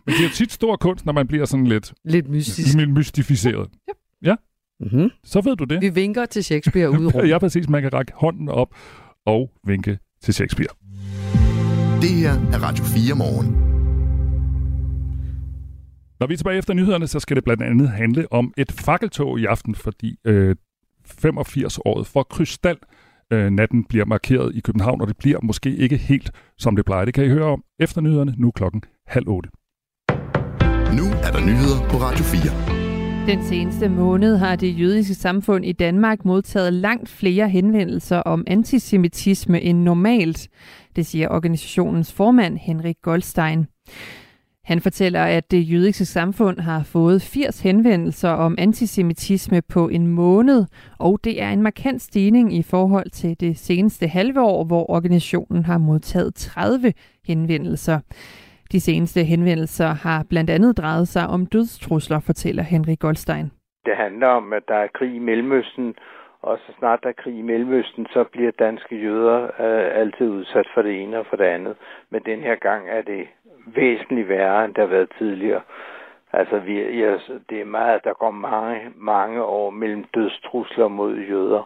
[0.05, 1.93] Men det er jo tit stor kunst, når man bliver sådan lidt...
[2.05, 2.77] Lidt mystisk.
[2.87, 3.69] Mystificeret.
[3.87, 3.93] Ja.
[4.29, 4.35] ja.
[4.79, 5.09] Mm-hmm.
[5.23, 5.81] Så ved du det.
[5.81, 7.29] Vi vinker til Shakespeare ude i rummet.
[7.29, 7.69] ja, præcis.
[7.69, 8.75] Man kan række hånden op
[9.25, 10.69] og vinke til Shakespeare.
[12.01, 13.61] Det her er Radio 4 morgen.
[16.19, 19.39] Når vi er tilbage efter nyhederne, så skal det blandt andet handle om et fakkeltog
[19.39, 20.55] i aften, fordi øh,
[21.07, 22.77] 85-året for Krystal
[23.33, 27.05] øh, natten bliver markeret i København, og det bliver måske ikke helt, som det plejer.
[27.05, 29.49] Det kan I høre om efter nyhederne, nu klokken halv otte.
[30.99, 32.84] Nu er der nyheder på Radio 4.
[33.27, 39.61] Den seneste måned har det jødiske samfund i Danmark modtaget langt flere henvendelser om antisemitisme
[39.61, 40.49] end normalt,
[40.95, 43.67] det siger organisationens formand Henrik Goldstein.
[44.63, 50.65] Han fortæller, at det jødiske samfund har fået 80 henvendelser om antisemitisme på en måned,
[50.97, 55.65] og det er en markant stigning i forhold til det seneste halve år, hvor organisationen
[55.65, 56.93] har modtaget 30
[57.25, 57.99] henvendelser.
[58.71, 63.51] De seneste henvendelser har blandt andet drejet sig om dødstrusler, fortæller Henrik Goldstein.
[63.85, 65.95] Det handler om, at der er krig i Mellemøsten,
[66.41, 70.67] og så snart der er krig i Mellemøsten, så bliver danske jøder øh, altid udsat
[70.73, 71.75] for det ene og for det andet.
[72.09, 73.27] Men den her gang er det
[73.67, 75.61] væsentligt værre, end der har været tidligere.
[76.33, 77.17] Altså, vi, ja,
[77.49, 81.63] det er meget, der går mange, mange år mellem dødstrusler mod jøder.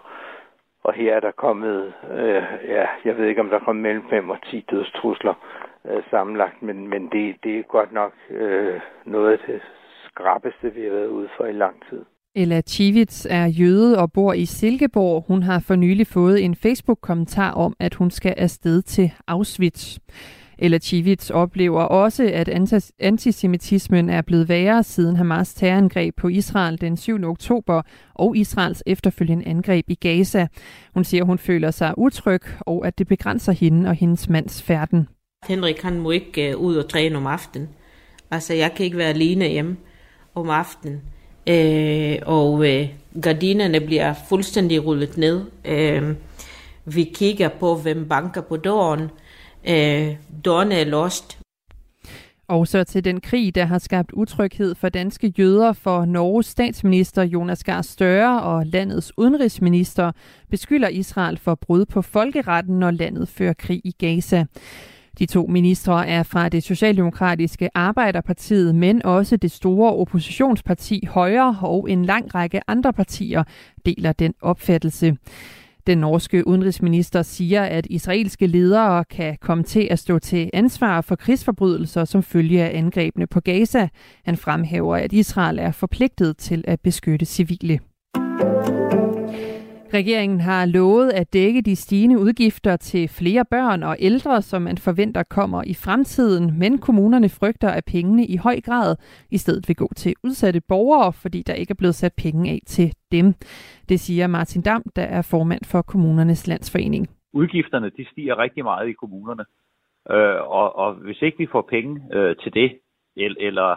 [0.84, 4.04] Og her er der kommet, øh, ja, jeg ved ikke, om der er kommet mellem
[4.10, 5.34] 5 og 10 dødstrusler
[5.86, 9.62] øh, sammenlagt, men, men det, det er godt nok øh, noget af det
[10.08, 12.06] skrappeste, vi har været ude for i lang tid.
[12.36, 15.26] Ella Chivits er jøde og bor i Silkeborg.
[15.28, 19.98] Hun har for nylig fået en Facebook-kommentar om, at hun skal afsted til Auschwitz.
[20.62, 22.50] Ella Chivits oplever også, at
[23.00, 27.24] antisemitismen er blevet værre siden Hamas terrorangreb på Israel den 7.
[27.24, 27.82] oktober
[28.16, 30.48] og Israels efterfølgende angreb i Gaza.
[30.94, 34.64] Hun siger, at hun føler sig utryg og at det begrænser hende og hendes mands
[34.64, 35.08] færden.
[35.48, 37.70] Henrik han må ikke uh, ud og træne om aftenen.
[38.32, 39.78] Altså, jeg kan ikke være alene hjemme
[40.36, 41.02] om aftenen.
[41.48, 42.90] Øh, og øh,
[43.22, 45.46] gardinerne bliver fuldstændig rullet ned.
[45.66, 46.16] Øh,
[46.86, 49.10] vi kigger på, hvem banker på døren.
[49.68, 51.40] Øh, døren er lost.
[52.48, 57.24] Og så til den krig, der har skabt utryghed for danske jøder, for Norges statsminister
[57.24, 60.12] Jonas Gahr Støre og landets udenrigsminister
[60.50, 64.46] beskylder Israel for brud på folkeretten, når landet fører krig i Gaza.
[65.20, 71.92] De to ministre er fra det socialdemokratiske Arbejderpartiet, men også det store oppositionsparti Højre og
[71.92, 73.44] en lang række andre partier
[73.86, 75.18] deler den opfattelse.
[75.88, 81.16] Den norske udenrigsminister siger, at israelske ledere kan komme til at stå til ansvar for
[81.16, 83.88] krigsforbrydelser som følge af angrebene på Gaza.
[84.26, 87.80] Han fremhæver, at Israel er forpligtet til at beskytte civile.
[89.94, 94.78] Regeringen har lovet at dække de stigende udgifter til flere børn og ældre, som man
[94.78, 98.96] forventer kommer i fremtiden, men kommunerne frygter, at pengene i høj grad
[99.32, 102.60] i stedet vil gå til udsatte borgere, fordi der ikke er blevet sat penge af
[102.66, 103.34] til dem.
[103.90, 107.08] Det siger Martin Dam, der er formand for Kommunernes Landsforening.
[107.34, 109.46] Udgifterne de stiger rigtig meget i kommunerne,
[110.12, 112.70] øh, og, og hvis ikke vi får penge øh, til det,
[113.18, 113.76] eller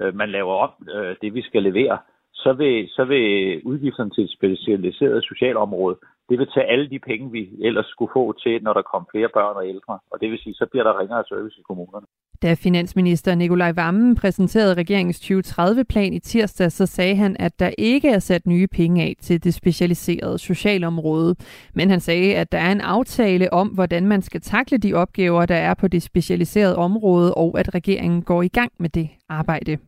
[0.00, 1.98] øh, man laver op øh, det, vi skal levere,
[2.44, 3.26] så vil, så vil
[3.64, 5.96] udgifterne til et specialiseret socialområde,
[6.28, 9.28] det vil tage alle de penge, vi ellers skulle få til, når der kommer flere
[9.34, 9.98] børn og ældre.
[10.10, 12.06] Og det vil sige, så bliver der ringere service i kommunerne.
[12.42, 18.08] Da finansminister Nikolaj Vammen præsenterede regeringens 2030-plan i tirsdag, så sagde han, at der ikke
[18.08, 21.36] er sat nye penge af til det specialiserede socialområde.
[21.74, 25.46] Men han sagde, at der er en aftale om, hvordan man skal takle de opgaver,
[25.46, 29.78] der er på det specialiserede område, og at regeringen går i gang med det arbejde.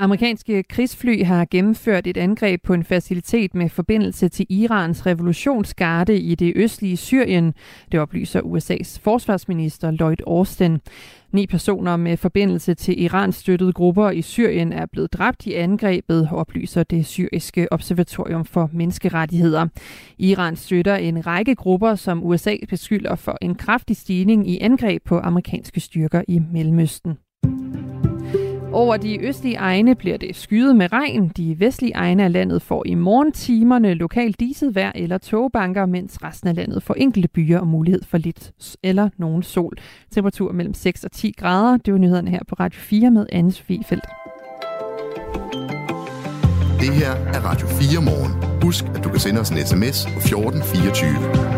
[0.00, 6.34] Amerikanske krigsfly har gennemført et angreb på en facilitet med forbindelse til Irans revolutionsgarde i
[6.34, 7.54] det østlige Syrien.
[7.92, 10.78] Det oplyser USA's forsvarsminister Lloyd Austin.
[11.32, 16.28] Ni personer med forbindelse til Irans støttede grupper i Syrien er blevet dræbt i angrebet,
[16.32, 19.66] oplyser det syriske observatorium for menneskerettigheder.
[20.18, 25.18] Iran støtter en række grupper, som USA beskylder for en kraftig stigning i angreb på
[25.18, 27.18] amerikanske styrker i Mellemøsten.
[28.72, 31.28] Over de østlige egne bliver det skyet med regn.
[31.28, 36.48] De vestlige egne af landet får i morgentimerne lokalt diset vejr eller togbanker, mens resten
[36.48, 38.52] af landet får enkelte byer og mulighed for lidt
[38.82, 39.76] eller nogen sol.
[40.10, 41.76] Temperatur mellem 6 og 10 grader.
[41.76, 44.04] Det var nyhederne her på Radio 4 med Anne Sofie Felt.
[46.80, 48.62] Det her er Radio 4 morgen.
[48.62, 51.57] Husk, at du kan sende os en sms på 1424.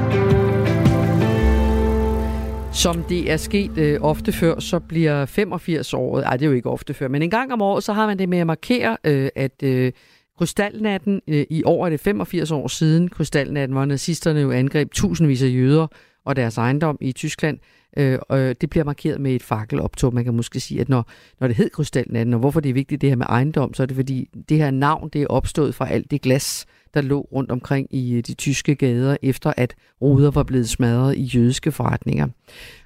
[2.72, 6.70] Som det er sket øh, ofte før, så bliver 85-året, ej det er jo ikke
[6.70, 9.28] ofte før, men en gang om året, så har man det med at markere, øh,
[9.37, 9.92] at øh,
[10.38, 15.42] krystalnatten, øh, i år er det 85 år siden krystalnatten, hvor nazisterne jo angreb tusindvis
[15.42, 15.87] af jøder
[16.24, 17.59] og deres ejendom i Tyskland,
[17.96, 20.14] øh, øh, det bliver markeret med et fakkeloptog.
[20.14, 23.00] Man kan måske sige, at når, når det hed krystalnatten, og hvorfor det er vigtigt
[23.00, 25.88] det her med ejendom, så er det fordi, det her navn, det er opstået fra
[25.88, 30.31] alt det glas, der lå rundt omkring i øh, de tyske gader, efter at ruder
[30.31, 32.29] var blevet smadret i jødiske forretninger.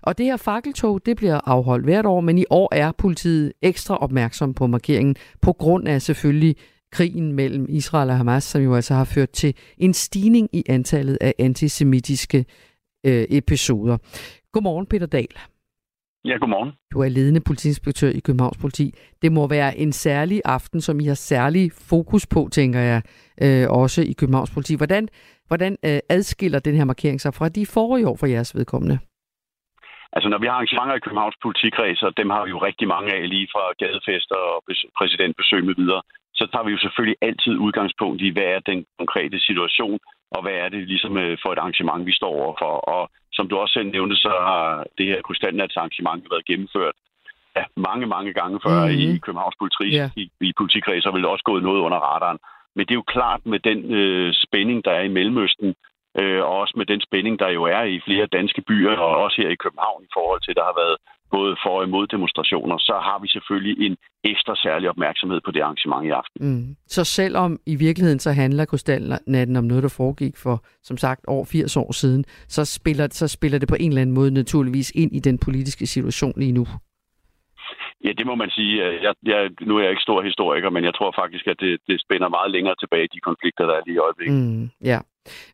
[0.02, 3.96] Og det her fakkeltog, det bliver afholdt hvert år, men i år er politiet ekstra
[3.96, 6.56] opmærksom på markeringen, på grund af selvfølgelig
[6.92, 11.18] krigen mellem Israel og Hamas, som jo altså har ført til en stigning i antallet
[11.20, 12.44] af antisemitiske
[13.06, 13.96] øh, episoder.
[14.52, 15.28] Godmorgen, Peter Dahl.
[16.24, 16.72] Ja, godmorgen.
[16.92, 18.86] Du er ledende politiinspektør i Københavns Politi.
[19.22, 23.02] Det må være en særlig aften, som I har særlig fokus på, tænker jeg,
[23.44, 24.74] øh, også i Københavns Politi.
[24.76, 25.08] Hvordan,
[25.48, 28.98] hvordan øh, adskiller den her markering sig fra de forrige år for jeres vedkommende?
[30.14, 33.10] Altså, når vi har arrangementer i Københavns politikreds, og dem har vi jo rigtig mange
[33.16, 34.58] af, lige fra gadefester og
[34.98, 36.02] præsidentbesøg med videre,
[36.38, 39.98] så tager vi jo selvfølgelig altid udgangspunkt i, hvad er den konkrete situation,
[40.34, 42.74] og hvad er det ligesom øh, for et arrangement, vi står overfor.
[42.94, 43.02] Og
[43.36, 46.96] som du også selv nævnte, så har det her krystalnats arrangement været gennemført
[47.56, 49.14] ja, mange, mange gange før mm-hmm.
[49.14, 50.10] i Københavns politi, yeah.
[50.16, 52.38] i, i politikredser, vel også gået noget under radaren.
[52.76, 55.74] Men det er jo klart med den øh, spænding, der er i Mellemøsten,
[56.20, 59.36] øh, og også med den spænding, der jo er i flere danske byer, og også
[59.42, 60.96] her i København i forhold til, der har været
[61.30, 65.60] både for og imod demonstrationer, så har vi selvfølgelig en ekstra særlig opmærksomhed på det
[65.60, 66.38] arrangement i aften.
[66.48, 66.76] Mm.
[66.86, 71.44] Så selvom i virkeligheden så handler Krystalnatten om noget, der foregik for, som sagt, over
[71.44, 75.12] 80 år siden, så spiller, så spiller det på en eller anden måde naturligvis ind
[75.12, 76.66] i den politiske situation lige nu.
[78.04, 78.72] Ja, det må man sige.
[79.06, 82.00] Jeg, jeg, nu er jeg ikke stor historiker, men jeg tror faktisk, at det, det
[82.00, 84.36] spænder meget længere tilbage, de konflikter, der er lige i øjeblikket.
[84.36, 84.98] Mm, ja.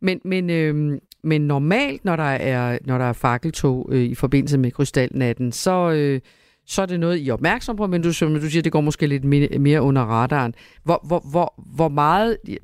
[0.00, 4.58] Men, men, øh, men normalt, når der er, når der er fakkeltog øh, i forbindelse
[4.58, 6.20] med krystalnatten, så, øh,
[6.66, 8.80] så er det noget, I er opmærksom på, men du, som du siger, det går
[8.80, 10.54] måske lidt mere, mere under radaren.
[10.84, 12.56] Hvor, hvor, hvor, hvor meget, jeg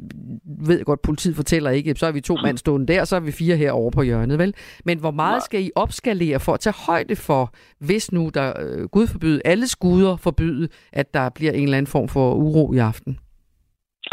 [0.60, 3.32] ved godt, politiet fortæller ikke, så er vi to mand stående der, så er vi
[3.32, 4.54] fire herovre på hjørnet, vel?
[4.84, 8.84] Men hvor meget skal I opskalere for at tage højde for, hvis nu der, øh,
[8.84, 12.78] Gud forbyde, alle skuder forbyde, at der bliver en eller anden form for uro i
[12.78, 13.18] aften?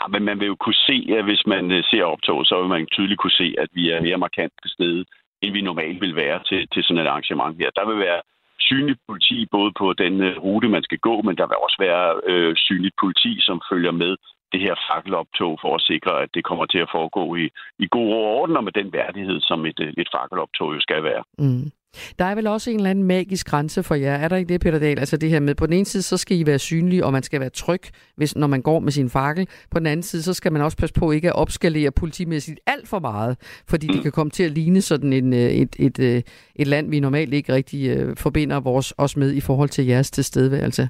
[0.03, 2.69] Ja, men man vil jo kunne se, at hvis man øh, ser optog, så vil
[2.69, 5.05] man tydeligt kunne se, at vi er mere markant til stede,
[5.41, 7.69] end vi normalt vil være til, til sådan et arrangement her.
[7.75, 8.21] Der vil være
[8.59, 12.05] synligt politi både på den øh, rute, man skal gå, men der vil også være
[12.31, 14.15] øh, synligt politi, som følger med
[14.51, 17.45] det her fakkeloptog for at sikre, at det kommer til at foregå i,
[17.79, 21.23] i god orden og med den værdighed, som et, øh, et fakkeloptog jo skal være.
[21.37, 21.71] Mm.
[22.19, 24.13] Der er vel også en eller anden magisk grænse for jer.
[24.13, 24.99] Er der ikke det, Peter Dahl?
[24.99, 27.23] Altså det her med, på den ene side, så skal I være synlige, og man
[27.23, 27.81] skal være tryg,
[28.15, 29.47] hvis, når man går med sin fakkel.
[29.71, 32.87] På den anden side, så skal man også passe på ikke at opskalere politimæssigt alt
[32.87, 36.23] for meget, fordi det kan komme til at ligne sådan en, øh, et, et, et,
[36.55, 40.11] et land, vi normalt ikke rigtig øh, forbinder vores, os med i forhold til jeres
[40.11, 40.89] tilstedeværelse.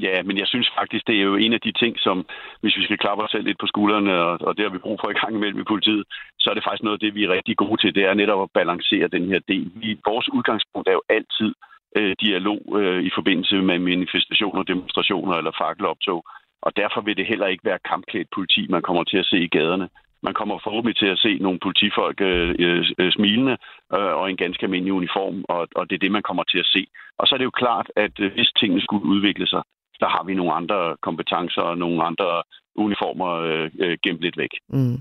[0.00, 2.26] Ja, men jeg synes faktisk, det er jo en af de ting, som,
[2.60, 4.98] hvis vi skal klappe os selv lidt på skuldrene, og, og det har vi brug
[5.00, 6.04] for i gang imellem i politiet,
[6.38, 7.94] så er det faktisk noget af det, vi er rigtig gode til.
[7.94, 9.72] Det er netop at balancere den her del.
[9.74, 11.50] Vi, vores udgangspunkt er jo altid
[11.96, 16.24] øh, dialog øh, i forbindelse med manifestationer, demonstrationer eller fakkeloptog.
[16.62, 19.48] Og derfor vil det heller ikke være kampklædt politi, man kommer til at se i
[19.48, 19.88] gaderne.
[20.22, 22.54] Man kommer forhåbentlig til at se nogle politifolk øh,
[22.98, 23.56] øh, smilende
[23.96, 26.70] øh, og en ganske almindelig uniform, og, og det er det, man kommer til at
[26.74, 26.86] se.
[27.18, 29.62] Og så er det jo klart, at øh, hvis tingene skulle udvikle sig,
[30.00, 32.42] der har vi nogle andre kompetencer og nogle andre
[32.84, 34.52] uniformer øh, øh, gemt lidt væk.
[34.68, 34.98] Mm.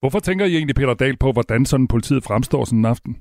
[0.00, 3.12] Hvorfor tænker I egentlig, Peter Dahl, på, hvordan sådan politiet fremstår sådan en aften?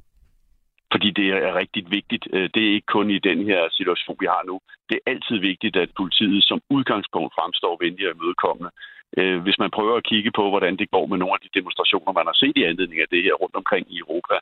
[0.94, 2.26] Fordi det er rigtig vigtigt.
[2.36, 4.56] Øh, det er ikke kun i den her situation, vi har nu.
[4.90, 8.72] Det er altid vigtigt, at politiet som udgangspunkt fremstår venlige og imødekommende.
[9.18, 12.12] Øh, hvis man prøver at kigge på, hvordan det går med nogle af de demonstrationer,
[12.14, 14.36] man har set i anledning af det her rundt omkring i Europa,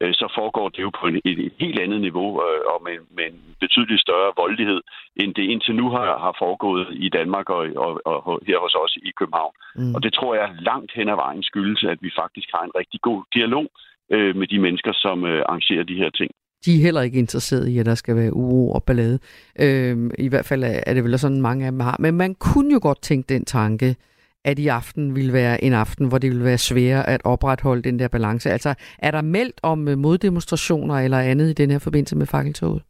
[0.00, 2.96] øh, så foregår det jo på en, et, et helt andet niveau øh, og med,
[3.16, 4.80] med en betydeligt større voldelighed,
[5.16, 7.92] end det indtil nu har, har foregået i Danmark og, og,
[8.26, 9.54] og her hos os i København.
[9.76, 9.94] Mm.
[9.94, 13.00] Og det tror jeg langt hen ad vejen skyldes, at vi faktisk har en rigtig
[13.00, 13.66] god dialog
[14.14, 16.30] øh, med de mennesker, som øh, arrangerer de her ting
[16.66, 19.18] de er heller ikke interesseret i, at der skal være uro og ballade.
[19.60, 21.96] Øh, I hvert fald er det vel sådan, mange af dem har.
[21.98, 23.96] Men man kunne jo godt tænke den tanke,
[24.44, 27.98] at i aften ville være en aften, hvor det ville være sværere at opretholde den
[27.98, 28.50] der balance.
[28.50, 32.82] Altså, er der meldt om øh, moddemonstrationer eller andet i den her forbindelse med fakkeltoget?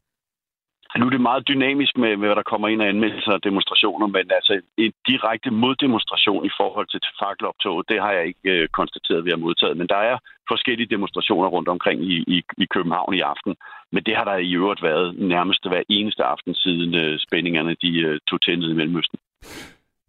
[0.99, 4.07] Nu er det meget dynamisk med, med, hvad der kommer ind af anmeldelser og demonstrationer,
[4.07, 4.53] men altså
[4.85, 9.35] en direkte moddemonstration i forhold til fakkeloptoget, det har jeg ikke øh, konstateret, at vi
[9.35, 9.77] har modtaget.
[9.81, 10.17] Men der er
[10.53, 13.53] forskellige demonstrationer rundt omkring i, i, i København i aften.
[13.93, 17.91] Men det har der i øvrigt været nærmest hver eneste aften siden øh, spændingerne de
[18.07, 19.19] øh, tog til i Mellemøsten.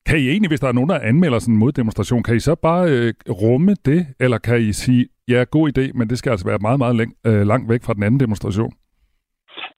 [0.08, 2.56] Kan I egentlig, hvis der er nogen, der anmelder sådan en moddemonstration, kan I så
[2.56, 6.48] bare øh, rumme det, eller kan I sige, ja, god idé, men det skal altså
[6.48, 8.74] være meget, meget læng, øh, langt væk fra den anden demonstration?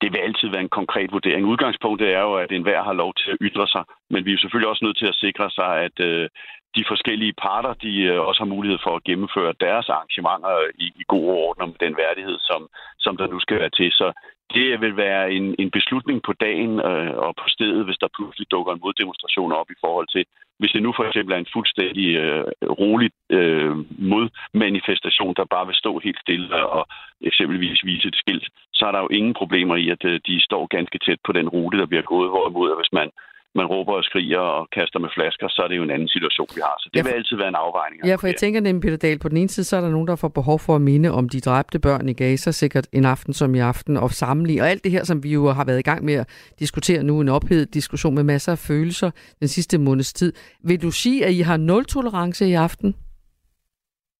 [0.01, 1.45] Det vil altid være en konkret vurdering.
[1.45, 4.69] Udgangspunktet er jo, at enhver har lov til at ytre sig, men vi er selvfølgelig
[4.69, 6.29] også nødt til at sikre sig, at øh,
[6.75, 11.03] de forskellige parter de øh, også har mulighed for at gennemføre deres arrangementer i, i
[11.07, 12.61] god orden med den værdighed, som,
[12.99, 13.91] som der nu skal være til.
[13.91, 14.07] Så
[14.53, 18.51] det vil være en, en beslutning på dagen øh, og på stedet, hvis der pludselig
[18.51, 20.25] dukker en moddemonstration op i forhold til,
[20.59, 22.45] hvis det nu for eksempel er en fuldstændig øh,
[22.81, 23.75] rolig øh,
[24.11, 26.87] modmanifestation, der bare vil stå helt stille og
[27.21, 30.67] eksempelvis vise et skilt, så er der jo ingen problemer i, at øh, de står
[30.75, 33.09] ganske tæt på den rute, der bliver gået, hvorimod hvis man
[33.55, 36.47] man råber og skriger og kaster med flasker, så er det jo en anden situation,
[36.55, 36.75] vi har.
[36.79, 37.07] Så det ja, for...
[37.07, 37.99] vil altid være en afvejning.
[38.05, 40.07] Ja, for jeg tænker nemlig, Peter Dahl, på den ene side, så er der nogen,
[40.07, 43.33] der får behov for at minde om de dræbte børn i Gaza, sikkert en aften
[43.33, 44.61] som i aften, og sammenligne.
[44.61, 47.21] Og alt det her, som vi jo har været i gang med at diskutere nu,
[47.21, 50.33] en ophedet diskussion med masser af følelser den sidste måneds tid.
[50.63, 52.95] Vil du sige, at I har nul tolerance i aften?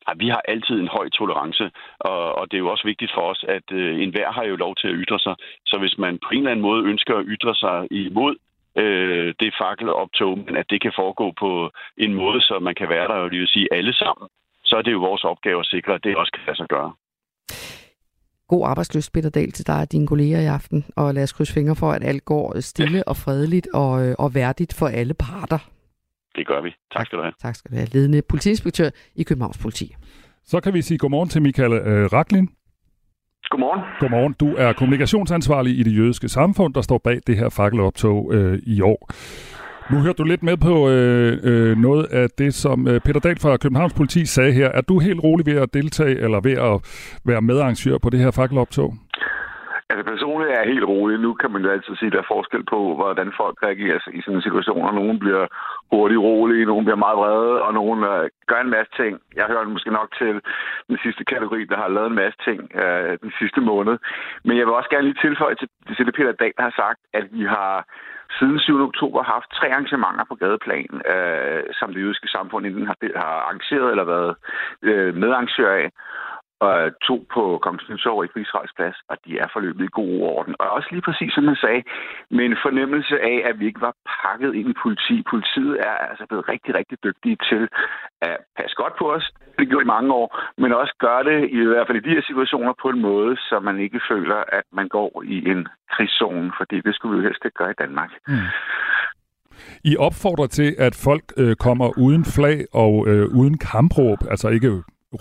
[0.08, 1.66] Ja, vi har altid en høj tolerance,
[2.00, 4.76] og, og det er jo også vigtigt for os, at øh, enhver har jo lov
[4.76, 5.36] til at ytre sig.
[5.66, 8.36] Så hvis man på en eller anden måde ønsker at ytre sig imod
[8.76, 13.08] øh, det fakkeloptog, men at det kan foregå på en måde, så man kan være
[13.08, 14.28] der, og vil sige alle sammen,
[14.64, 16.92] så er det jo vores opgave at sikre, at det også kan lade sig gøre.
[18.48, 21.54] God arbejdsløst, Peter Dahl, til dig og dine kolleger i aften, og lad os krydse
[21.54, 25.60] fingre for, at alt går stille og fredeligt og, øh, og værdigt for alle parter.
[26.36, 26.72] Det gør vi.
[26.92, 27.34] Tak skal du have.
[27.42, 27.88] Tak skal du have.
[27.94, 29.96] Ledende politiinspektør i Københavns Politi.
[30.44, 32.50] Så kan vi sige godmorgen til Michael øh, Raklin.
[33.50, 33.82] Godmorgen.
[34.00, 34.36] Godmorgen.
[34.40, 38.82] Du er kommunikationsansvarlig i det jødiske samfund, der står bag det her fakkeloptog øh, i
[38.82, 39.10] år.
[39.92, 43.40] Nu hørte du lidt med på øh, øh, noget af det, som øh, Peter Dahl
[43.40, 44.68] fra Københavns Politi sagde her.
[44.68, 46.82] Er du helt rolig ved at deltage eller ved at
[47.26, 48.96] være medarrangør på det her fakkeloptog?
[49.92, 51.20] Altså personligt er jeg helt rolig.
[51.20, 54.22] Nu kan man jo altid sige, at der er forskel på, hvordan folk reagerer i
[54.22, 54.92] sådan situationer.
[54.92, 55.48] Nogen bliver
[55.92, 59.14] hurtigt rolige, nogen bliver meget vrede, og nogen øh, gør en masse ting.
[59.36, 60.42] Jeg hører måske nok til
[60.90, 63.96] den sidste kategori, der har lavet en masse ting øh, den sidste måned.
[64.46, 67.26] Men jeg vil også gerne lige tilføje til, til det, Peter Dahl har sagt, at
[67.32, 67.86] vi har
[68.38, 68.82] siden 7.
[68.90, 73.92] oktober haft tre arrangementer på gadeplan, øh, som det jødiske samfund enten har, har arrangeret
[73.92, 74.36] eller været
[74.82, 75.92] øh, medarrangør af
[76.66, 76.74] og
[77.08, 80.56] to på Kongens Nytorv i Frihedsrejs plads, og de er forløbet i god orden.
[80.60, 81.84] Og også lige præcis som man sagde,
[82.38, 85.16] med en fornemmelse af, at vi ikke var pakket ind i politi.
[85.34, 87.64] Politiet er altså blevet rigtig, rigtig dygtige til
[88.22, 89.26] at passe godt på os.
[89.60, 90.28] Det gjorde i mange år,
[90.62, 93.60] men også gør det, i hvert fald i de her situationer, på en måde, så
[93.60, 97.46] man ikke føler, at man går i en krigszone, fordi det skulle vi jo helst
[97.46, 98.12] ikke gøre i Danmark.
[98.28, 98.48] Mm.
[99.84, 104.72] I opfordrer til, at folk øh, kommer uden flag og øh, uden kampråb, altså ikke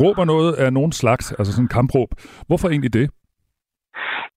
[0.00, 2.10] råber noget af nogen slags, altså sådan en kampråb.
[2.48, 3.10] Hvorfor egentlig det?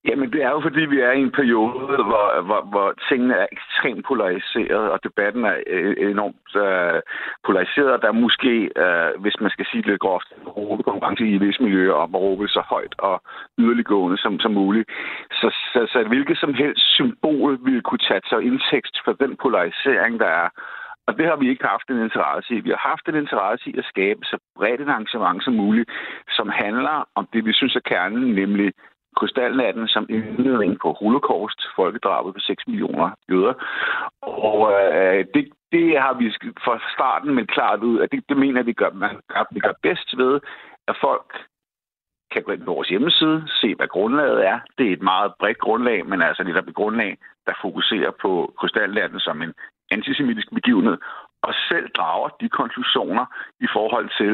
[0.08, 3.48] Jamen, det er jo fordi, vi er i en periode, hvor, hvor, hvor tingene er
[3.52, 7.02] ekstremt polariseret, og debatten er øh, enormt øh,
[7.46, 8.02] polariseret.
[8.02, 11.64] Der er måske, øh, hvis man skal sige det lidt groft, råbe konkurrence i visse
[11.64, 13.22] miljøer om at råbe så højt og
[13.60, 14.90] yderliggående som, som muligt.
[15.32, 20.20] Så, så, så hvilket som helst symbol ville kunne tage sig indtægt for den polarisering,
[20.20, 20.50] der er,
[21.12, 22.60] og det har vi ikke haft en interesse i.
[22.60, 25.90] Vi har haft en interesse i at skabe så bredt et arrangement som muligt,
[26.38, 28.74] som handler om det, vi synes er kernen, nemlig
[29.18, 33.54] krystalnatten som indledning på holocaust, folkedrabet på 6 millioner jøder.
[34.22, 36.26] Og øh, det, det har vi
[36.66, 39.74] fra starten men klart ud, at det, det mener vi gør, man gør, vi gør
[39.84, 40.40] bedst ved,
[40.88, 41.30] at folk
[42.32, 44.60] kan gå ind på vores hjemmeside, se hvad grundlaget er.
[44.78, 49.20] Det er et meget bredt grundlag, men altså det der grundlag, der fokuserer på krystalnatten
[49.20, 49.54] som en
[49.96, 50.98] antisemitisk begivenhed,
[51.48, 53.26] og selv drager de konklusioner
[53.66, 54.34] i forhold til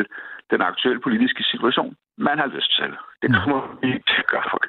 [0.52, 2.92] den aktuelle politiske situation, man har lyst til.
[3.22, 4.60] Det kommer vi til at gøre.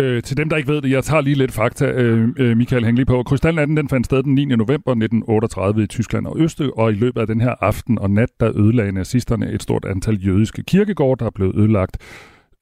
[0.00, 2.84] Øh, til dem, der ikke ved det, jeg tager lige lidt fakta, øh, øh Michael
[2.84, 3.22] Hængelig på.
[3.22, 4.44] Krystalnatten den fandt sted den 9.
[4.44, 8.28] november 1938 i Tyskland og Østrig, og i løbet af den her aften og nat,
[8.40, 11.96] der ødelagde nazisterne et stort antal jødiske kirkegårde, der blev ødelagt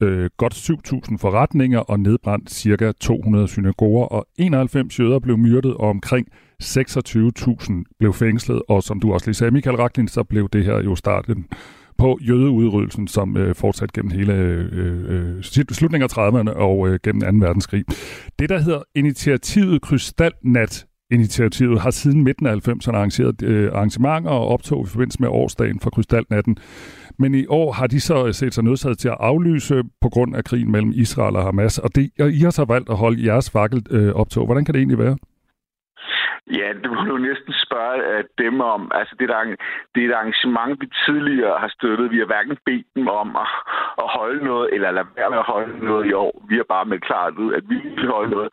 [0.01, 2.91] øh, godt 7.000 forretninger og nedbrændt ca.
[2.91, 6.27] 200 synagoger, og 91 jøder blev myrdet, og omkring
[6.63, 8.61] 26.000 blev fængslet.
[8.69, 11.45] Og som du også lige sagde, Michael Raklin, så blev det her jo starten
[11.97, 17.39] på jødeudryddelsen, som øh, fortsat gennem hele øh, øh, slutningen af 30'erne og øh, gennem
[17.39, 17.45] 2.
[17.45, 17.83] verdenskrig.
[18.39, 24.47] Det, der hedder initiativet Krystalnat, Initiativet har siden midten af 90'erne arrangeret øh, arrangementer og
[24.47, 26.57] optog i forbindelse med årsdagen for Krystalnatten.
[27.19, 30.35] Men i år har de så øh, set sig nødsaget til at aflyse på grund
[30.35, 33.25] af krigen mellem Israel og Hamas, og, det, og I har så valgt at holde
[33.25, 34.45] jeres fakkel øh, optog.
[34.45, 35.17] Hvordan kan det egentlig være?
[36.59, 38.91] Ja, det må du næsten spørge uh, dem om.
[38.93, 39.55] Altså, det, er,
[39.95, 42.11] det er et arrangement, vi tidligere har støttet.
[42.11, 43.49] Vi har hverken bedt dem om at,
[44.03, 46.45] at holde noget, eller lade være med at holde noget i år.
[46.49, 48.49] Vi har bare med klart ud, at vi vil holde noget,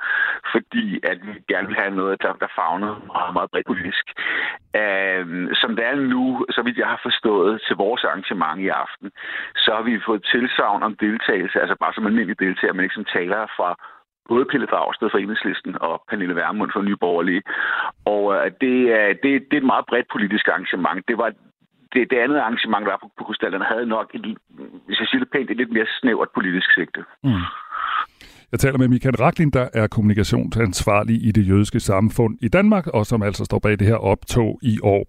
[0.52, 4.06] fordi at vi gerne vil have noget, der, der fagner meget, meget bredt politisk.
[4.80, 5.24] Uh,
[5.60, 9.10] som det er nu, så vidt jeg har forstået til vores arrangement i aften,
[9.56, 13.12] så har vi fået tilsavn om deltagelse, altså bare som almindelig deltager, men ikke som
[13.16, 13.68] taler fra
[14.28, 17.42] både Pelle Dragsted fra Enhedslisten og Pernille Vermund fra Nye Borgerlige.
[18.12, 21.00] Og øh, det, er, det, det er et meget bredt politisk arrangement.
[21.08, 21.30] Det var
[21.92, 24.22] det, det andet arrangement, der var på, på Krystallerne, havde nok, et,
[24.86, 27.00] hvis jeg siger det pænt, et lidt mere snævert politisk sigte.
[27.24, 27.44] Mm.
[28.52, 33.06] Jeg taler med Michael Raklin, der er kommunikationsansvarlig i det jødiske samfund i Danmark, og
[33.06, 35.04] som altså står bag det her optog i år.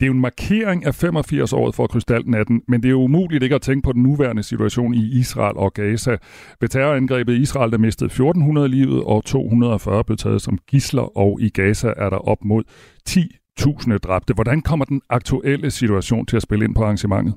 [0.00, 3.54] Det er jo en markering af 85-året for krystalnatten, men det er jo umuligt ikke
[3.54, 6.16] at tænke på den nuværende situation i Israel og Gaza.
[6.60, 11.38] Ved terrorangrebet i Israel, der mistede 1400 livet, og 240 blev taget som gisler, og
[11.40, 12.64] i Gaza er der op mod
[13.08, 14.34] 10.000 dræbte.
[14.34, 17.34] Hvordan kommer den aktuelle situation til at spille ind på arrangementet?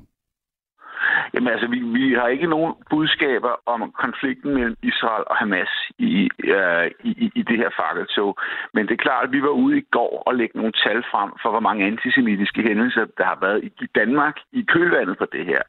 [1.34, 6.28] Jamen altså, vi, vi har ikke nogen budskaber om konflikten mellem Israel og Hamas i,
[6.44, 8.36] øh, i, i det her fakkeltog.
[8.74, 11.30] Men det er klart, at vi var ude i går og lægge nogle tal frem
[11.42, 15.62] for, hvor mange antisemitiske hændelser, der har været i Danmark i kølvandet på det her.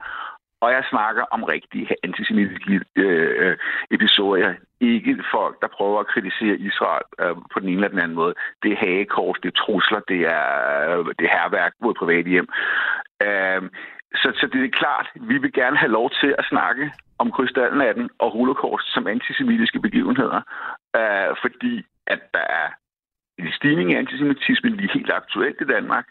[0.62, 3.57] Og jeg snakker om rigtige antisemitiske øh, øh,
[3.91, 4.53] episoder.
[4.82, 8.34] Ikke folk, der prøver at kritisere Israel øh, på den ene eller den anden måde.
[8.64, 10.49] Det er hagekors, det er trusler, det er,
[10.89, 12.47] øh, det er herværk mod private hjem.
[13.28, 13.62] Øh,
[14.16, 18.09] så, så det er klart, vi vil gerne have lov til at snakke om krystalnatten
[18.20, 20.41] og holocaust som antisemitiske begivenheder,
[20.95, 22.68] øh, fordi at der er
[23.38, 26.05] en stigning i antisemitismen lige helt aktuelt i Danmark.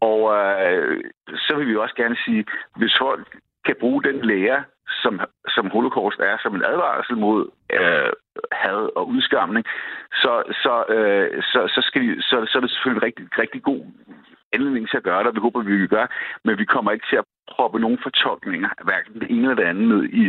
[0.00, 1.04] Og øh,
[1.36, 2.44] så vil vi også gerne sige,
[2.76, 3.26] hvis folk
[3.66, 4.64] kan bruge den lære,
[5.02, 5.20] som,
[5.54, 7.40] som holocaust er, som en advarsel mod
[7.78, 8.10] øh,
[8.52, 9.64] had og udskamning,
[10.22, 10.32] så,
[10.62, 13.82] så, øh, så, så, skal de, så, så er det selvfølgelig en rigtig, rigtig god
[14.56, 16.06] anledning til at gøre det, og det håber vi, vi gør,
[16.44, 19.88] men vi kommer ikke til at proppe nogle fortolkninger, hverken det ene eller det andet,
[19.88, 20.24] ned i,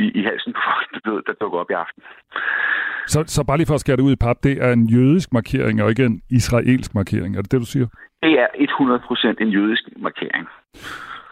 [0.00, 2.02] i, i halsen på folk, der, der dukker op i aften.
[3.12, 5.32] Så, så bare lige for at skære det ud i pap, det er en jødisk
[5.32, 7.36] markering, og ikke en israelsk markering.
[7.36, 7.86] Er det det, du siger?
[8.22, 8.48] Det er
[9.38, 10.48] 100% en jødisk markering.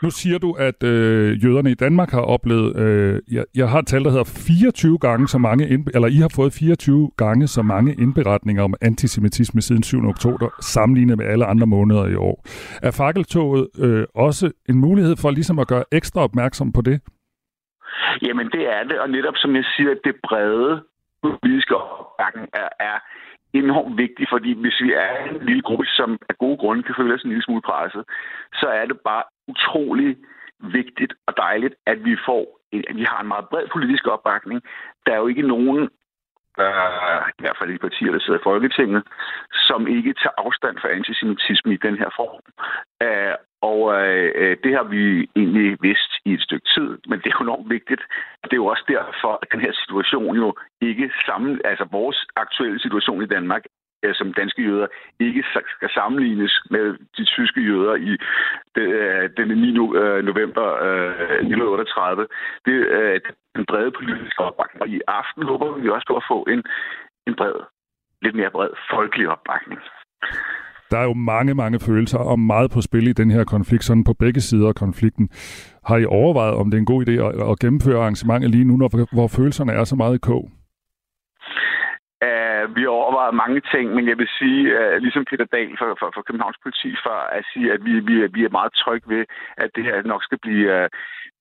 [0.03, 3.87] Nu siger du, at øh, jøderne i Danmark har oplevet, øh, jeg, jeg har et
[3.87, 7.63] tal, der hedder 24 gange så mange, indbe- eller I har fået 24 gange så
[7.63, 10.09] mange indberetninger om antisemitisme siden 7.
[10.09, 12.37] oktober, sammenlignet med alle andre måneder i år.
[12.83, 17.01] Er fakkeltoget øh, også en mulighed for ligesom at gøre ekstra opmærksom på det?
[18.23, 20.83] Jamen det er det, og netop som jeg siger, det brede
[21.23, 22.97] politiske opbakning er, er
[23.53, 27.15] enormt vigtigt, fordi hvis vi er en lille gruppe, som af gode grunde kan føle
[27.15, 28.05] os en lille smule presset,
[28.55, 30.17] så er det bare utrolig
[30.61, 34.63] vigtigt og dejligt, at vi får at vi har en meget bred politisk opbakning.
[35.07, 35.83] Der er jo ikke nogen,
[36.59, 39.03] øh, i hvert fald de partier, der sidder i Folketinget,
[39.53, 42.41] som ikke tager afstand fra antisemitisme i den her form.
[43.03, 47.27] Øh, og øh, øh, det har vi egentlig vidst i et stykke tid, men det
[47.27, 48.03] er jo enormt vigtigt.
[48.45, 52.81] Det er jo også derfor, at den her situation jo ikke sammen, altså vores aktuelle
[52.81, 53.63] situation i Danmark
[54.05, 54.87] øh, som danske jøder
[55.21, 55.45] ikke
[55.77, 58.13] skal sammenlignes med de tyske jøder i
[58.77, 59.69] øh, den 9.
[60.03, 62.23] Øh, november øh, 1938.
[62.23, 62.29] Øh,
[62.67, 63.21] det er øh,
[63.57, 64.83] den brede politiske opbakning.
[64.83, 66.63] Og i aften håber vi også på at få en,
[67.27, 67.55] en bred,
[68.23, 69.81] lidt mere bred folkelig opbakning.
[70.91, 74.05] Der er jo mange, mange følelser og meget på spil i den her konflikt, sådan
[74.05, 75.29] på begge sider af konflikten.
[75.89, 78.77] Har I overvejet, om det er en god idé at, at gennemføre arrangementet lige nu,
[78.77, 80.45] når, hvor følelserne er så meget i kog?
[82.27, 85.89] Uh, vi har overvejet mange ting, men jeg vil sige, uh, ligesom Peter Dahl for,
[86.01, 89.25] for, for Københavns Politi før, at sige, at vi, vi, vi er meget trygge ved,
[89.57, 90.87] at det her nok skal blive, uh,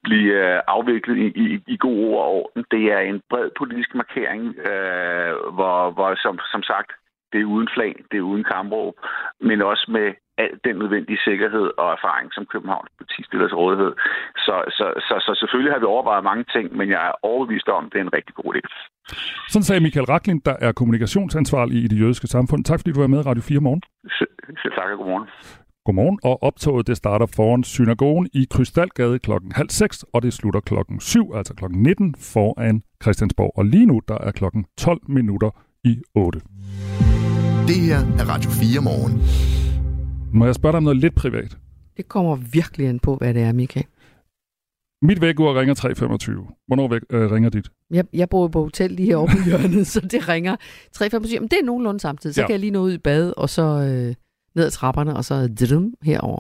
[0.04, 2.64] blive uh, afviklet i, i, i god ord og orden.
[2.72, 6.92] Det er en bred politisk markering, uh, hvor, hvor som, som sagt,
[7.32, 8.94] det er uden flag, det er uden kampråb,
[9.48, 10.08] men også med
[10.44, 13.92] al den nødvendige sikkerhed og erfaring, som Københavns politi stiller til rådighed.
[14.46, 17.86] Så, så, så, så selvfølgelig har vi overvejet mange ting, men jeg er overbevist om,
[17.86, 18.62] at det er en rigtig god idé.
[19.54, 22.64] Sådan sagde Michael Raklin, der er kommunikationsansvarlig i det jødiske samfund.
[22.64, 23.82] Tak fordi du var med Radio 4 morgen.
[24.62, 25.28] Selv tak og godmorgen.
[25.86, 30.60] Godmorgen, og optoget det starter foran synagogen i Krystalgade klokken halv seks, og det slutter
[30.60, 33.52] klokken 7, altså klokken 19 foran Christiansborg.
[33.58, 35.50] Og lige nu, der er klokken 12 minutter
[35.84, 36.40] i 8.
[37.68, 39.14] Det her er Radio 4 morgen.
[40.34, 41.58] Må jeg spørge dig om noget lidt privat?
[41.98, 43.86] Det kommer virkelig an på, hvad det er, Michael.
[45.02, 46.64] Mit vækkeur ringer 3.25.
[46.68, 47.68] Hvornår væk, øh, ringer dit?
[47.92, 50.56] Jeg, jeg bor på hotel lige herovre på hjørnet, så det ringer
[50.98, 51.40] 3.25.
[51.40, 52.36] Men det er nogenlunde samtidig.
[52.36, 52.48] Så ja.
[52.48, 54.16] kan jeg lige nå ud i bad, og så øh,
[54.56, 56.40] ned ad trapperne, og så drum herover.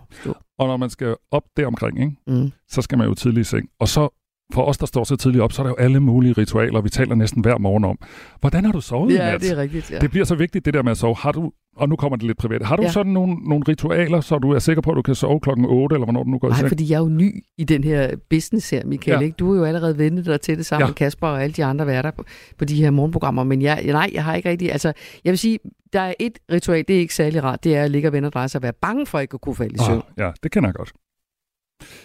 [0.59, 2.15] Og når man skal op deromkring, ikke?
[2.27, 2.51] Mm.
[2.69, 3.69] så skal man jo tidlig i seng.
[3.79, 4.09] Og så
[4.53, 6.89] for os, der står så tidligt op, så er der jo alle mulige ritualer, vi
[6.89, 7.97] taler næsten hver morgen om.
[8.39, 9.41] Hvordan har du sovet Ja, nat?
[9.41, 9.91] det er rigtigt.
[9.91, 9.99] Ja.
[9.99, 11.15] Det bliver så vigtigt, det der med at sove.
[11.15, 12.65] Har du, og nu kommer det lidt privat.
[12.65, 12.89] Har du Ja.
[12.89, 15.93] sådan nogle, nogle ritualer, så du er sikker på, at du kan sove klokken 8,
[15.95, 16.67] eller hvornår du nu går i Nej, seng?
[16.69, 19.19] fordi jeg er jo ny i den her business her, Michael.
[19.19, 19.25] Ja.
[19.25, 19.35] Ikke?
[19.35, 20.85] Du er jo allerede vendt dig til det sammen Ja.
[20.85, 20.89] ja.
[20.89, 22.23] med Kasper og alle de andre værter på,
[22.57, 23.43] på de her morgenprogrammer.
[23.43, 24.71] Men jeg, nej, jeg har ikke rigtig...
[24.71, 24.93] Altså,
[25.23, 25.59] jeg vil sige,
[25.93, 27.63] der er et ritual, det er ikke særlig rart.
[27.63, 29.41] Det er at ligge og vende og dreje sig og være bange for ikke at
[29.41, 29.97] kunne falde i søvn.
[30.17, 30.93] Ah, ja, det kender jeg godt.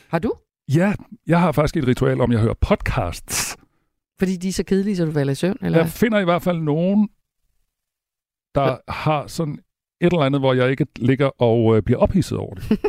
[0.09, 0.32] Har du?
[0.74, 0.92] Ja,
[1.26, 3.56] jeg har faktisk et ritual om, jeg hører podcasts.
[4.18, 5.56] Fordi de er så kedelige, så du falder i søvn?
[5.62, 5.78] Eller?
[5.78, 7.08] Jeg finder i hvert fald nogen,
[8.54, 9.58] der har sådan
[10.00, 12.64] et eller andet, hvor jeg ikke ligger og øh, bliver ophidset over det.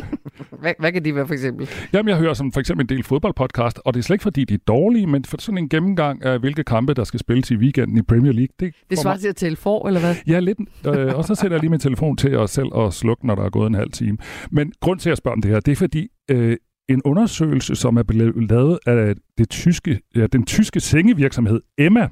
[0.60, 1.68] Hvad, hvad kan de være for eksempel?
[1.92, 4.44] Jamen, jeg hører som for eksempel en del fodboldpodcast, og det er slet ikke fordi,
[4.44, 7.56] de er dårlige, men for sådan en gennemgang af, hvilke kampe, der skal spilles i
[7.56, 8.48] weekenden i Premier League.
[8.60, 10.14] Det, Det svarer til at tælle for, eller hvad?
[10.26, 10.58] Ja, lidt.
[10.86, 13.42] Øh, og så sætter jeg lige min telefon til os selv og slukke, når der
[13.44, 14.18] er gået en halv time.
[14.50, 16.56] Men grund til at spørge om det her, det er fordi øh,
[16.88, 22.08] en undersøgelse, som er blevet lavet af det tyske, ja, den tyske sengevirksomhed Emma,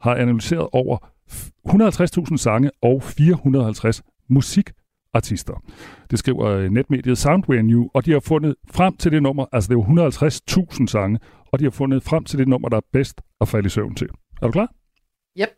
[0.00, 0.98] har analyseret over
[2.30, 5.62] 150.000 sange og 450 musikartister.
[6.10, 9.68] Det skriver øh, netmediet Soundwave New, og de har fundet frem til det nummer, altså
[9.68, 11.18] det er 150.000 sange,
[11.52, 13.94] og de har fundet frem til det nummer, der er bedst at falde i søvn
[13.94, 14.08] til.
[14.42, 14.72] Er du klar?
[15.40, 15.48] Yep.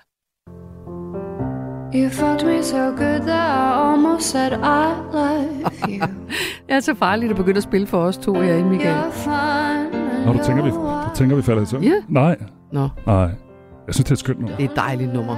[1.97, 6.07] You fucked me so good that I almost said I love you.
[6.67, 8.97] Det er så farligt at begynde at spille for os to herinde, Michael.
[10.27, 11.85] Når du tænker, vi, du tænker, vi falder i søvn?
[11.85, 11.93] Ja.
[12.09, 12.37] Nej.
[12.73, 12.89] Nå.
[13.07, 13.17] Nej.
[13.87, 14.57] Jeg synes, det er et skønt nummer.
[14.57, 15.37] Det er et dejligt nummer.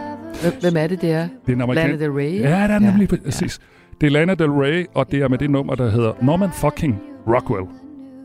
[0.61, 1.29] Hvem, er det, det er?
[1.47, 1.91] Det er en amerikan...
[1.91, 2.41] Lana Del Rey?
[2.41, 3.17] Ja, det er nemlig ja.
[3.25, 3.61] præcis.
[4.01, 7.01] Det er Lana Del Rey, og det er med det nummer, der hedder Norman fucking
[7.27, 7.67] Rockwell.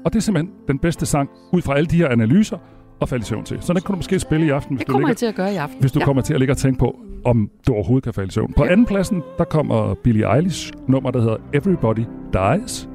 [0.06, 2.58] Og det er simpelthen den bedste sang, ud fra alle de her analyser,
[3.02, 3.58] at falde i søvn til.
[3.62, 5.26] Så den kan du måske spille i aften, hvis Det du, kommer ligger, jeg til
[5.26, 5.80] at gøre i aften.
[5.80, 6.06] hvis du ja.
[6.06, 8.54] kommer til at ligge og tænke på, om du overhovedet kan falde i søvn.
[8.58, 12.90] På anden pladsen, der kommer Billie Eilish nummer, der hedder Everybody Dies.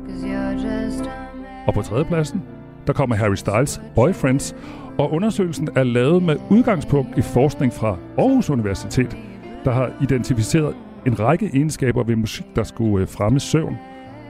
[1.67, 2.43] Og på tredje pladsen,
[2.87, 4.57] der kommer Harry Styles Boyfriends.
[4.99, 9.17] Og undersøgelsen er lavet med udgangspunkt i forskning fra Aarhus Universitet,
[9.65, 10.75] der har identificeret
[11.07, 13.77] en række egenskaber ved musik, der skulle øh, fremme søvn.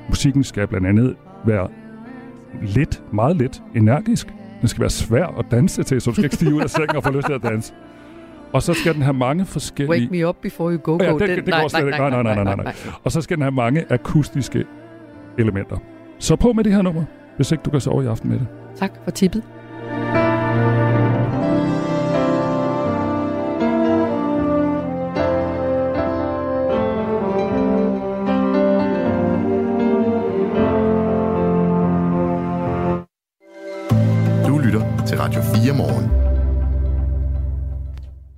[0.08, 1.68] Musikken skal blandt andet være
[2.62, 4.26] lidt, meget lidt, energisk.
[4.60, 6.96] Den skal være svær at danse til, så du skal ikke stige ud af sengen
[6.96, 7.72] og få lyst til at danse.
[8.52, 9.90] Og så skal den have mange forskellige...
[10.00, 10.98] Wake me up before you go, go.
[11.04, 11.98] Ja, det, Den- det, det går slet ikke.
[11.98, 12.74] Nej, nej, nej, nej, nej.
[13.04, 14.64] Og så skal den have mange akustiske
[15.38, 15.76] elementer.
[16.18, 17.04] Så på med det her nummer,
[17.36, 18.46] hvis ikke du kan sove i aften med det.
[18.78, 19.42] Tak for tippet.
[34.46, 36.17] Du lytter til Radio 4 morgen.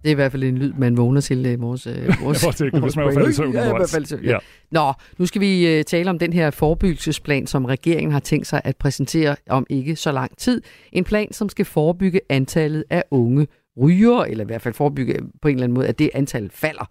[0.02, 1.94] Det er i hvert fald en lyd, man vågner til øh, vores, øh,
[2.24, 4.24] vores, Jeg tænkte, hvis man var faldet i søvn Ja, i hvert fald i søvn,
[4.24, 4.30] Ja.
[4.30, 4.38] ja.
[4.70, 8.60] Nå, nu skal vi øh, tale om den her forebyggelsesplan, som regeringen har tænkt sig
[8.64, 10.62] at præsentere om ikke så lang tid.
[10.92, 13.46] En plan, som skal forebygge antallet af unge
[13.82, 16.84] ryger, eller i hvert fald forebygge på en eller anden måde, at det antal falder.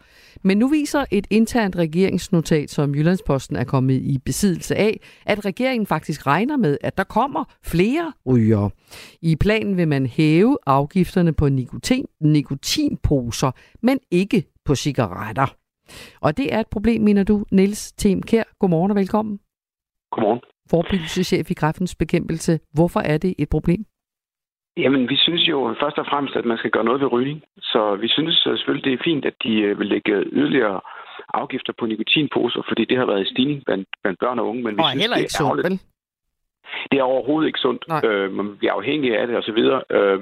[0.43, 5.88] Men nu viser et internt regeringsnotat, som Jyllandsposten er kommet i besiddelse af, at regeringen
[5.88, 8.69] faktisk regner med, at der kommer flere rygere.
[9.21, 13.51] I planen vil man hæve afgifterne på nikotin, nikotinposer,
[13.82, 15.55] men ikke på cigaretter.
[16.21, 18.43] Og det er et problem, mener du, Niels Them Kær.
[18.59, 19.39] Godmorgen og velkommen.
[20.11, 20.41] Godmorgen.
[20.69, 22.59] Forebyggelseschef i kræftens bekæmpelse.
[22.73, 23.86] Hvorfor er det et problem?
[24.78, 27.43] Jamen, vi synes jo først og fremmest, at man skal gøre noget ved rygning.
[27.61, 30.82] Så vi synes øh, selvfølgelig, det er fint, at de øh, vil lægge yderligere
[31.34, 34.63] afgifter på nikotinposer, fordi det har været i stigning blandt, blandt børn og unge.
[34.63, 35.80] Men vi Og synes, heller det ikke er sundt, vel?
[36.91, 37.84] Det er overhovedet ikke sundt.
[38.05, 39.82] Øh, man bliver afhængig af det og så videre.
[39.97, 40.22] Øh,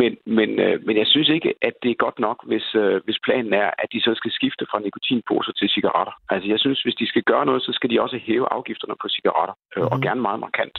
[0.00, 3.18] men, men, øh, men jeg synes ikke, at det er godt nok, hvis, øh, hvis
[3.26, 6.14] planen er, at de så skal skifte fra nikotinposer til cigaretter.
[6.30, 9.08] Altså jeg synes, hvis de skal gøre noget, så skal de også hæve afgifterne på
[9.08, 9.54] cigaretter.
[9.76, 9.92] Øh, Mhm.
[9.92, 10.76] og gerne meget markant.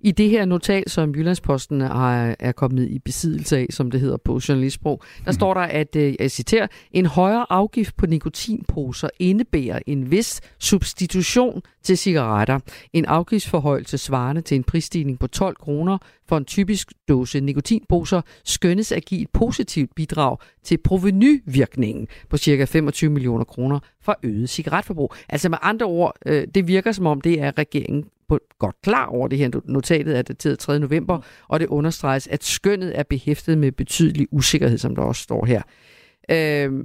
[0.00, 4.16] I det her notat, som Jyllandsposten har, er kommet i besiddelse af, som det hedder
[4.16, 9.78] på journalistsprog, der står der, at, øh, jeg citerer, en højere afgift på nikotinposer indebærer
[9.86, 12.58] en vis substitution til cigaretter.
[12.92, 15.98] En afgiftsforhøjelse svarende til en prisstigning på 12 kroner
[16.28, 22.64] for en typisk dåse nikotinposer skønnes at give et positivt bidrag til provenyvirkningen på ca.
[22.64, 25.14] 25 millioner kroner for øget cigaretforbrug.
[25.28, 29.06] Altså med andre ord, øh, det virker som om, det er regeringen på, godt klar
[29.06, 29.60] over det her.
[29.64, 30.78] Notatet er dateret 3.
[30.78, 31.18] november,
[31.48, 35.62] og det understreges, at skønnet er behæftet med betydelig usikkerhed, som der også står her.
[36.30, 36.84] Øh,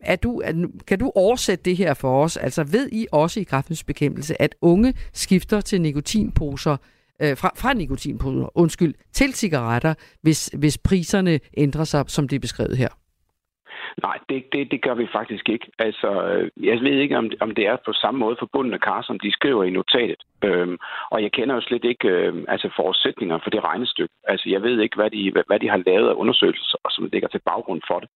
[0.00, 2.36] er du, er, kan du oversætte det her for os?
[2.36, 6.76] Altså ved I også i kraftens bekæmpelse, at unge skifter til nikotinposer,
[7.22, 12.40] øh, fra, fra nikotinposer, undskyld, til cigaretter, hvis, hvis priserne ændrer sig, som det er
[12.40, 12.88] beskrevet her?
[14.02, 15.66] Nej, det, det, det gør vi faktisk ikke.
[15.78, 19.18] Altså, øh, jeg ved ikke, om, om det er på samme måde forbundne kar, som
[19.18, 20.22] de skriver i notatet.
[20.44, 20.78] Øhm,
[21.10, 24.14] og jeg kender jo slet ikke øh, altså forudsætninger for det regnestykke.
[24.24, 27.28] Altså, jeg ved ikke, hvad de, hvad, de har lavet af undersøgelser, og som ligger
[27.28, 28.08] til baggrund for det.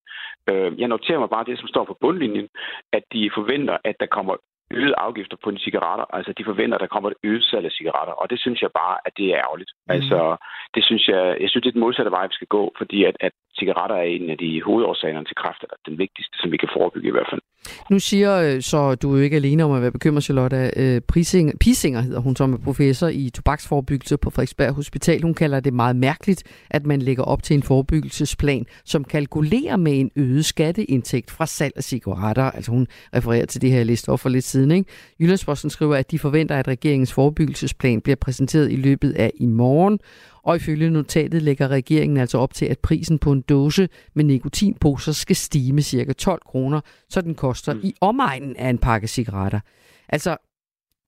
[0.51, 2.49] Øh, jeg noterer mig bare det, som står på bundlinjen,
[2.93, 4.37] at de forventer, at der kommer
[4.71, 6.07] øgede afgifter på de cigaretter.
[6.17, 8.15] Altså, de forventer, at der kommer et øget salg af cigaretter.
[8.21, 9.73] Og det synes jeg bare, at det er ærgerligt.
[9.75, 9.93] Mm.
[9.95, 10.37] Altså,
[10.75, 12.73] det synes jeg, jeg synes, det er den modsatte vej, vi skal gå.
[12.79, 16.49] Fordi at, at cigaretter er en af de hovedårsagerne til kræft, eller den vigtigste, som
[16.53, 17.43] vi kan forebygge i hvert fald.
[17.91, 20.71] Nu siger øh, så, du er jo ikke alene om at være bekymret, Charlotte.
[20.77, 25.23] Øh, Prisinger, Pisinger hedder hun, som er professor i tobaksforebyggelse på Frederiksberg Hospital.
[25.23, 30.01] Hun kalder det meget mærkeligt, at man lægger op til en forebyggelsesplan, som kalkulerer med
[30.01, 32.51] en øget skatteindtægt fra salg af cigaretter.
[32.51, 32.87] Altså hun
[33.17, 34.71] refererer til det her liste for lidt siden.
[34.71, 34.91] Ikke?
[35.21, 39.99] Jyllandsposten skriver, at de forventer, at regeringens forebyggelsesplan bliver præsenteret i løbet af i morgen.
[40.43, 45.13] Og ifølge notatet lægger regeringen altså op til, at prisen på en dåse med nikotinposer
[45.13, 46.13] skal stige med ca.
[46.13, 47.81] 12 kroner, så den koster mm.
[47.83, 49.61] i omegnen af en pakke cigaretter.
[50.09, 50.37] Altså,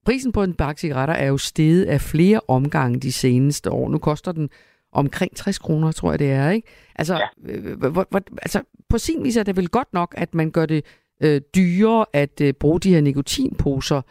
[0.06, 3.88] prisen på en pakke cigaretter er jo steget af flere omgange de seneste år.
[3.88, 4.50] Nu koster den
[4.92, 6.68] omkring 60 kroner, tror jeg det er, ikke?
[6.96, 7.52] Altså, ja.
[7.52, 10.66] øh, hvor, hvor, altså på sin vis er det vel godt nok, at man gør
[10.66, 10.84] det
[11.22, 14.02] øh, dyrere at øh, bruge de her nikotinposer,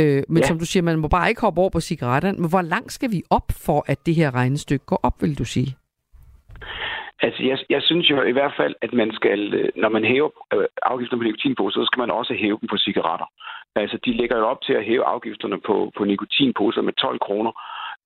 [0.00, 0.46] Øh, men ja.
[0.46, 2.38] som du siger, man må bare ikke hoppe over på cigaretterne.
[2.38, 5.44] Men hvor langt skal vi op for, at det her regnestykke går op, vil du
[5.44, 5.76] sige?
[7.26, 10.30] Altså, jeg, jeg synes jo i hvert fald, at man skal, øh, når man hæver
[10.54, 13.28] øh, afgifterne på nikotinposer, så skal man også hæve dem på cigaretter.
[13.76, 17.52] Altså, de lægger jo op til at hæve afgifterne på, på nikotinposer med 12 kroner.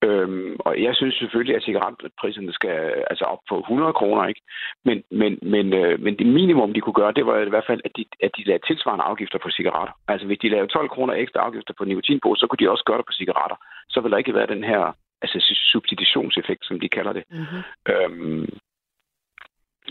[0.07, 2.77] Øhm, og jeg synes selvfølgelig, at cigaretpriserne skal
[3.11, 4.41] altså op på 100 kroner, ikke?
[4.85, 7.81] Men, men, men, øh, men det minimum, de kunne gøre, det var i hvert fald,
[7.85, 9.93] at de, at de lavede tilsvarende afgifter på cigaretter.
[10.07, 12.97] Altså hvis de lavede 12 kroner ekstra afgifter på nikotinposer, så kunne de også gøre
[12.97, 13.57] det på cigaretter.
[13.89, 14.81] Så ville der ikke være den her
[15.21, 15.37] altså
[15.73, 17.23] substitutionseffekt, som de kalder det.
[17.31, 17.61] Mm-hmm.
[17.91, 18.49] Øhm,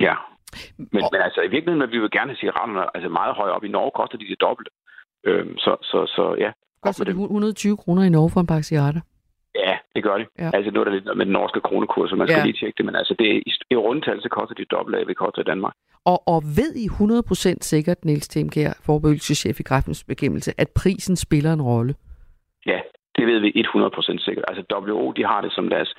[0.00, 0.14] ja.
[0.78, 3.64] Men, men altså i virkeligheden, vi vil gerne have cigaretterne altså meget højere op.
[3.64, 4.70] I Norge koster de det dobbelte.
[5.24, 6.50] Øhm, så, så, så ja.
[6.82, 9.00] Koster det 120 kroner i Norge for en pakke cigaretter?
[9.55, 10.26] Ja, det gør det.
[10.38, 10.51] Ja.
[10.55, 12.44] Altså nu er der lidt med den norske kronekurs, så man skal ja.
[12.44, 15.14] lige tjekke det, men altså det, i, i rundtal, så koster det dobbelt af, hvad
[15.14, 15.74] det koster i Danmark.
[16.05, 21.53] Og, og ved I 100% sikkert, Niels Temkær, forebyggelsechef i kræftens bekæmpelse, at prisen spiller
[21.53, 21.94] en rolle?
[22.66, 22.80] Ja,
[23.16, 24.44] det ved vi 100% sikkert.
[24.49, 25.94] Altså WHO, de har det som deres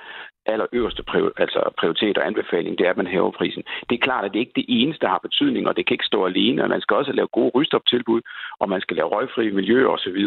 [0.46, 3.62] allerøverste prior, altså prioritet og anbefaling, det er, at man hæver prisen.
[3.88, 5.94] Det er klart, at det ikke er det eneste, der har betydning, og det kan
[5.94, 8.20] ikke stå alene, og man skal også lave gode rystoptilbud,
[8.60, 10.20] og man skal lave røgfri miljø osv.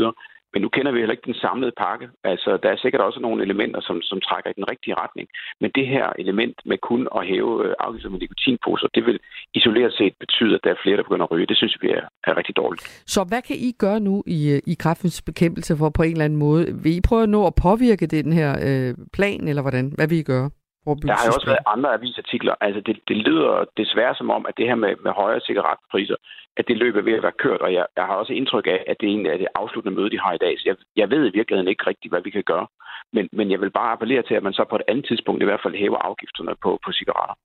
[0.54, 2.06] Men nu kender vi heller ikke den samlede pakke.
[2.24, 5.28] Altså, der er sikkert også nogle elementer, som, som trækker i den rigtige retning.
[5.62, 9.20] Men det her element med kun at hæve øh, afgifter med nikotinposer, det vil
[9.54, 11.48] isoleret set betyde, at der er flere, der begynder at ryge.
[11.52, 12.84] Det synes vi er, er rigtig dårligt.
[13.16, 16.26] Så hvad kan I gøre nu i, øh, i kraftens bekæmpelse for på en eller
[16.26, 16.64] anden måde?
[16.84, 19.86] Vil I prøve at nå at påvirke den her øh, plan, eller hvordan?
[19.98, 20.50] Hvad vil I gøre?
[20.86, 22.56] Der har jo også været andre avisartikler.
[22.62, 26.16] Altså, det, det lyder desværre som om, at det her med, med højere cigaretpriser,
[26.58, 28.96] at det løber ved at være kørt, og jeg, jeg har også indtryk af, at
[29.00, 30.54] det er en af det afsluttende møde, de har i dag.
[30.60, 32.68] Så jeg, jeg ved i virkeligheden ikke rigtigt, hvad vi kan gøre.
[33.16, 35.46] Men, men jeg vil bare appellere til, at man så på et andet tidspunkt i
[35.46, 37.36] hvert fald hæver afgifterne på, på cigaretter.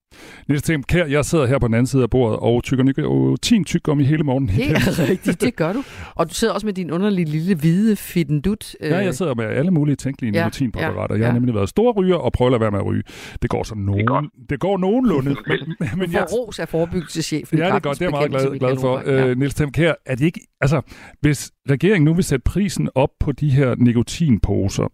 [0.49, 3.65] Niels Thiem Kær, jeg sidder her på den anden side af bordet og tykker nikotin
[3.65, 4.47] tyk om i hele morgen.
[4.47, 5.83] Det er rigtigt, det gør du.
[6.15, 8.75] Og du sidder også med din underlige lille hvide fittendut.
[8.81, 11.15] Ja, jeg sidder med alle mulige tænkelige ja, nikotinpræparater.
[11.15, 13.03] Ja, jeg har nemlig været stor ryger og prøver at lade være med at ryge.
[13.43, 15.31] Det går så nogen, det, det går nogenlunde.
[15.81, 17.59] men, men, jeg, ros af forebyggelseschefen.
[17.59, 17.99] Ja, det er godt.
[17.99, 19.11] Det er jeg meget glad, glad for.
[19.11, 19.31] Ja.
[19.31, 20.41] Uh, Niels Thiem Kær, er det ikke...
[20.61, 20.81] Altså,
[21.21, 24.89] hvis regeringen nu vil sætte prisen op på de her nikotinposer,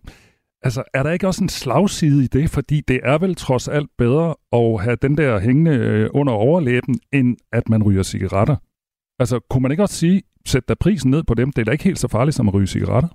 [0.66, 2.46] Altså, er der ikke også en slagside i det?
[2.56, 6.94] Fordi det er vel trods alt bedre at have den der hængende øh, under overlæben,
[7.12, 8.56] end at man ryger cigaretter.
[9.18, 11.52] Altså, kunne man ikke også sige, sæt da prisen ned på dem?
[11.52, 13.10] Det er da ikke helt så farligt som at ryge cigaretter.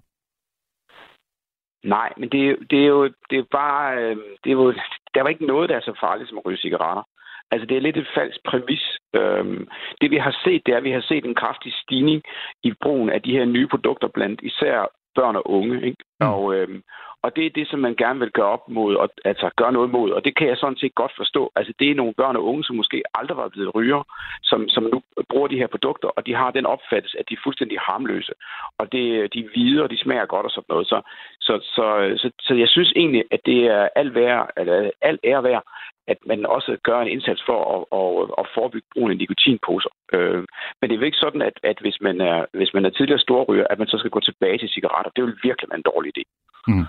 [1.84, 3.97] Nej, men det, det er jo det er bare...
[4.02, 4.72] Øh, det er jo,
[5.14, 7.04] der er ikke noget, der er så farligt som at ryge cigaretter.
[7.52, 8.86] Altså, det er lidt et falsk præmis.
[9.16, 9.68] Øhm,
[10.02, 12.22] det vi har set, det er, at vi har set en kraftig stigning
[12.64, 15.76] i brugen af de her nye produkter blandt især børn og unge.
[15.88, 16.04] Ikke?
[16.20, 16.28] Mm.
[16.28, 16.82] Og, øhm,
[17.24, 19.89] og det er det, som man gerne vil gøre op mod, og, altså gøre noget
[19.89, 20.11] mod.
[20.11, 21.51] Og det kan jeg sådan set godt forstå.
[21.55, 24.03] Altså det er nogle børn og unge, som måske aldrig var blevet ryger,
[24.43, 27.43] som, som nu bruger de her produkter, og de har den opfattelse, at de er
[27.43, 28.34] fuldstændig harmløse.
[28.78, 30.88] Og det, de er hvide, og de smager godt og sådan noget.
[30.88, 31.01] Så,
[31.39, 31.86] så, så,
[32.22, 35.63] så, så jeg synes egentlig, at det er alt, værd, eller alt ære værd,
[36.07, 38.09] at man også gør en indsats for at, at,
[38.41, 39.89] at forebygge brugen af nikotinposer.
[40.13, 40.43] Øh,
[40.80, 43.26] men det er jo ikke sådan, at, at hvis, man er, hvis man er tidligere
[43.28, 45.11] storryger, at man så skal gå tilbage til cigaretter.
[45.15, 46.24] Det vil virkelig være en dårlig idé.
[46.67, 46.86] Mm.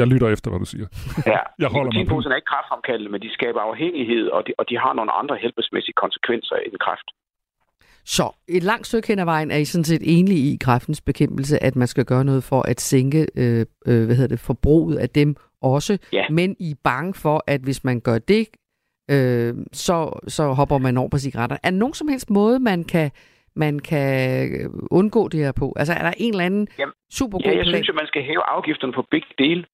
[0.00, 0.86] Jeg lytter efter, hvad du siger.
[1.32, 4.78] Ja, jeg holder mig er ikke kræftfremkaldende, men de skaber afhængighed, og de, og de
[4.78, 7.08] har nogle andre helbredsmæssige konsekvenser end kræft.
[8.04, 11.62] Så et langt stykke hen ad vejen er I sådan set enige i kræftens bekæmpelse,
[11.62, 15.10] at man skal gøre noget for at sænke øh, øh, hvad hedder det, forbruget af
[15.10, 15.98] dem også.
[16.12, 16.24] Ja.
[16.30, 18.46] Men I er bange for, at hvis man gør det,
[19.10, 21.56] øh, så, så hopper man over på cigaretter.
[21.62, 23.10] Er der nogen som helst måde, man kan
[23.64, 24.08] man kan
[24.90, 25.66] undgå det her på?
[25.80, 27.74] Altså er der en eller anden Jamen, super god Ja, jeg plan?
[27.74, 29.64] synes at man skal hæve afgifterne på begge dele.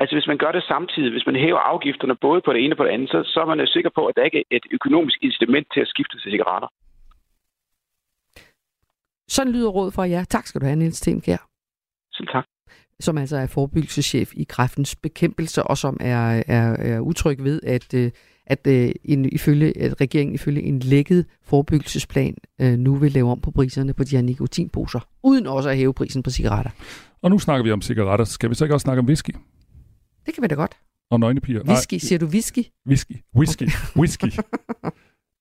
[0.00, 2.76] Altså hvis man gør det samtidig, hvis man hæver afgifterne både på det ene og
[2.76, 5.18] på det andet, så, så er man sikker på, at der ikke er et økonomisk
[5.22, 6.68] incitament til at skifte til cigaretter.
[9.28, 10.24] Sådan lyder råd fra jer.
[10.24, 11.42] Tak skal du have, Niels Temkjær.
[12.12, 12.46] Selv tak.
[13.00, 17.94] Som altså er forebyggelsechef i kræftens bekæmpelse, og som er, er, er utryg ved, at,
[17.94, 18.10] øh,
[18.46, 23.40] at, øh, en, ifølge, at regeringen ifølge en lækket forebyggelsesplan øh, nu vil lave om
[23.40, 26.70] på priserne på de her nikotinposer, uden også at hæve prisen på cigaretter.
[27.22, 28.24] Og nu snakker vi om cigaretter.
[28.24, 29.30] Skal vi så ikke også snakke om whisky?
[30.26, 30.76] Det kan vi da godt.
[31.10, 31.62] Og nøgnepiger?
[31.68, 32.64] Whisky, siger du whisky?
[32.86, 33.12] Whisky.
[33.36, 33.68] Whisky.
[33.96, 34.38] Whisky.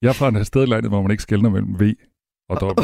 [0.01, 1.93] Jeg er fra en sted i landet, hvor man ikke skældner mellem V
[2.49, 2.83] og W.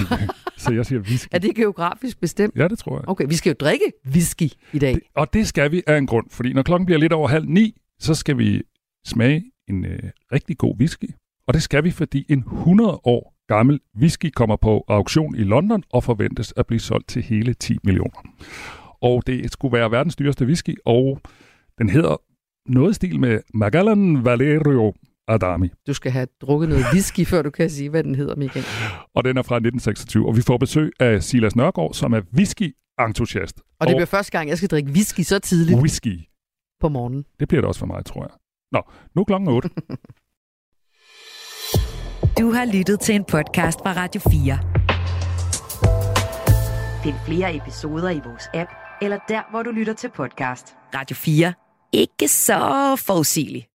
[0.57, 1.27] så jeg siger whisky.
[1.35, 2.55] Er det geografisk bestemt?
[2.55, 3.09] Ja, det tror jeg.
[3.09, 4.93] Okay, vi skal jo drikke whisky i dag.
[4.93, 7.45] Det, og det skal vi af en grund, fordi når klokken bliver lidt over halv
[7.45, 8.61] ni, så skal vi
[9.05, 9.99] smage en øh,
[10.31, 11.09] rigtig god whisky.
[11.47, 15.83] Og det skal vi, fordi en 100 år gammel whisky kommer på auktion i London
[15.93, 18.21] og forventes at blive solgt til hele 10 millioner.
[19.01, 21.21] Og det skulle være verdens dyreste whisky, og
[21.77, 22.21] den hedder
[22.65, 24.93] noget stil med Magellan Valerio
[25.27, 25.69] Adami.
[25.87, 28.65] Du skal have drukket noget whisky, før du kan sige, hvad den hedder, Michael.
[29.15, 33.59] Og den er fra 1926, og vi får besøg af Silas Nørgaard, som er whisky-entusiast.
[33.79, 35.79] Og det bliver første gang, jeg skal drikke whisky så tidligt.
[35.79, 36.19] Whisky.
[36.79, 37.25] På morgenen.
[37.39, 38.31] Det bliver det også for mig, tror jeg.
[38.71, 38.81] Nå,
[39.15, 39.69] nu er klokken 8.
[42.39, 44.59] du har lyttet til en podcast fra Radio 4.
[47.03, 50.75] Find flere episoder i vores app, eller der, hvor du lytter til podcast.
[50.95, 51.53] Radio 4.
[51.93, 53.68] Ikke så forudsigeligt.